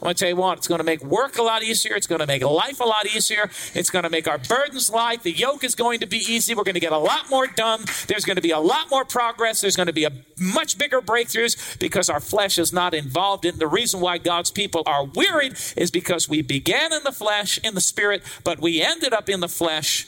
I 0.00 0.06
want 0.06 0.16
to 0.16 0.24
tell 0.24 0.30
you 0.30 0.36
what, 0.36 0.58
it's 0.58 0.68
going 0.68 0.78
to 0.78 0.84
make 0.84 1.02
work 1.02 1.36
a 1.36 1.42
lot 1.42 1.62
easier. 1.62 1.94
It's 1.94 2.06
going 2.06 2.20
to 2.20 2.26
make 2.26 2.42
life 2.42 2.80
a 2.80 2.84
lot 2.84 3.06
easier. 3.06 3.50
It's 3.74 3.90
going 3.90 4.04
to 4.04 4.10
make 4.10 4.26
our 4.26 4.38
burdens 4.38 4.88
light. 4.88 5.22
The 5.22 5.32
yoke 5.32 5.62
is 5.62 5.74
going 5.74 6.00
to 6.00 6.06
be 6.06 6.18
easy. 6.18 6.54
We're 6.54 6.64
going 6.64 6.74
to 6.74 6.80
get 6.80 6.92
a 6.92 6.98
lot 6.98 7.28
more 7.28 7.46
done. 7.46 7.80
There's 8.06 8.24
going 8.24 8.36
to 8.36 8.42
be 8.42 8.50
a 8.50 8.58
lot 8.58 8.90
more 8.90 9.04
progress. 9.04 9.60
There's 9.60 9.76
going 9.76 9.88
to 9.88 9.92
be 9.92 10.04
a 10.04 10.12
much 10.38 10.78
bigger 10.78 11.02
breakthroughs 11.02 11.78
because 11.78 12.08
our 12.08 12.20
flesh 12.20 12.58
is 12.58 12.72
not 12.72 12.94
involved 12.94 13.44
in 13.44 13.58
the 13.58 13.66
reason 13.66 14.00
why 14.00 14.16
God's 14.16 14.50
people 14.50 14.82
are 14.86 15.04
wearied 15.04 15.56
is 15.76 15.90
because 15.90 16.28
we 16.28 16.40
began 16.40 16.94
in 16.94 17.02
the 17.04 17.12
flesh, 17.12 17.58
in 17.62 17.74
the 17.74 17.80
spirit, 17.82 18.22
but 18.42 18.58
we 18.58 18.80
ended 18.80 19.12
up 19.12 19.28
in 19.28 19.40
the 19.40 19.48
flesh 19.48 20.06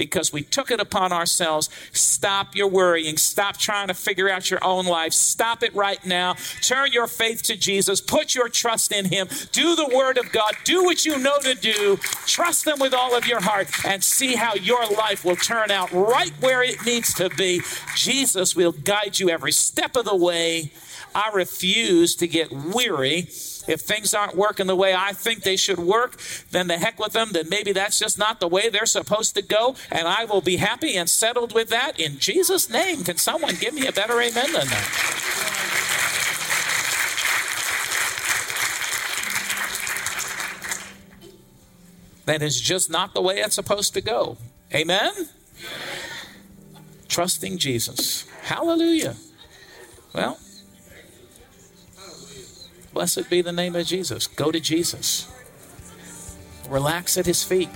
because 0.00 0.32
we 0.32 0.42
took 0.42 0.70
it 0.70 0.80
upon 0.80 1.12
ourselves. 1.12 1.68
Stop 1.92 2.56
your 2.56 2.68
worrying. 2.68 3.18
Stop 3.18 3.58
trying 3.58 3.88
to 3.88 3.94
figure 3.94 4.30
out 4.30 4.50
your 4.50 4.64
own 4.64 4.86
life. 4.86 5.12
Stop 5.12 5.62
it 5.62 5.74
right 5.74 6.04
now. 6.06 6.36
Turn 6.62 6.90
your 6.90 7.06
faith 7.06 7.42
to 7.42 7.56
Jesus. 7.56 8.00
Put 8.00 8.34
your 8.34 8.48
trust 8.48 8.92
in 8.92 9.04
Him. 9.04 9.28
Do 9.52 9.76
the 9.76 9.90
Word 9.94 10.16
of 10.16 10.32
God. 10.32 10.54
Do 10.64 10.84
what 10.84 11.04
you 11.04 11.18
know 11.18 11.38
to 11.40 11.54
do. 11.54 11.98
Trust 12.26 12.66
Him 12.66 12.78
with 12.78 12.94
all 12.94 13.14
of 13.14 13.26
your 13.26 13.42
heart 13.42 13.68
and 13.84 14.02
see 14.02 14.36
how 14.36 14.54
your 14.54 14.86
life 14.88 15.22
will 15.22 15.36
turn 15.36 15.70
out 15.70 15.92
right 15.92 16.32
where 16.40 16.62
it 16.62 16.84
needs 16.86 17.12
to 17.14 17.28
be. 17.28 17.60
Jesus 17.94 18.56
will 18.56 18.72
guide 18.72 19.18
you 19.18 19.28
every 19.28 19.52
step 19.52 19.96
of 19.96 20.06
the 20.06 20.16
way. 20.16 20.72
I 21.14 21.30
refuse 21.34 22.14
to 22.16 22.26
get 22.26 22.50
weary 22.50 23.28
if 23.70 23.80
things 23.80 24.12
aren't 24.12 24.36
working 24.36 24.66
the 24.66 24.76
way 24.76 24.94
I 24.94 25.12
think 25.12 25.42
they 25.42 25.56
should 25.56 25.78
work, 25.78 26.20
then 26.50 26.66
the 26.66 26.78
heck 26.78 26.98
with 26.98 27.12
them. 27.12 27.30
Then 27.32 27.48
maybe 27.48 27.72
that's 27.72 27.98
just 27.98 28.18
not 28.18 28.40
the 28.40 28.48
way 28.48 28.68
they're 28.68 28.86
supposed 28.86 29.34
to 29.36 29.42
go. 29.42 29.76
And 29.90 30.08
I 30.08 30.24
will 30.24 30.40
be 30.40 30.56
happy 30.56 30.96
and 30.96 31.08
settled 31.08 31.54
with 31.54 31.68
that 31.68 31.98
in 31.98 32.18
Jesus' 32.18 32.68
name. 32.68 33.04
Can 33.04 33.16
someone 33.16 33.54
give 33.54 33.74
me 33.74 33.86
a 33.86 33.92
better 33.92 34.20
amen 34.20 34.52
than 34.52 34.66
that? 34.66 35.20
That 42.26 42.42
is 42.42 42.60
just 42.60 42.90
not 42.90 43.14
the 43.14 43.22
way 43.22 43.38
it's 43.38 43.54
supposed 43.54 43.94
to 43.94 44.00
go. 44.00 44.36
Amen? 44.74 45.12
Trusting 47.08 47.58
Jesus. 47.58 48.24
Hallelujah. 48.42 49.16
Well, 50.14 50.38
Blessed 52.92 53.30
be 53.30 53.42
the 53.42 53.52
name 53.52 53.76
of 53.76 53.86
Jesus. 53.86 54.26
Go 54.26 54.50
to 54.50 54.60
Jesus. 54.60 55.30
Relax 56.68 57.16
at 57.16 57.26
his 57.26 57.44
feet. 57.44 57.68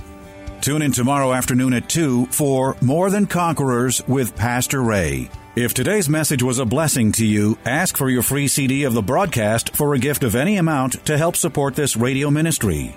Tune 0.60 0.82
in 0.82 0.92
tomorrow 0.92 1.32
afternoon 1.32 1.74
at 1.74 1.88
2 1.88 2.26
for 2.26 2.76
More 2.80 3.10
Than 3.10 3.26
Conquerors 3.26 4.02
with 4.08 4.34
Pastor 4.34 4.82
Ray. 4.82 5.30
If 5.56 5.72
today's 5.74 6.08
message 6.08 6.42
was 6.42 6.58
a 6.58 6.64
blessing 6.64 7.12
to 7.12 7.26
you, 7.26 7.58
ask 7.64 7.96
for 7.96 8.08
your 8.08 8.22
free 8.22 8.48
CD 8.48 8.84
of 8.84 8.94
the 8.94 9.02
broadcast 9.02 9.76
for 9.76 9.94
a 9.94 9.98
gift 9.98 10.24
of 10.24 10.34
any 10.34 10.56
amount 10.56 11.04
to 11.06 11.16
help 11.16 11.36
support 11.36 11.74
this 11.76 11.96
radio 11.96 12.30
ministry. 12.30 12.96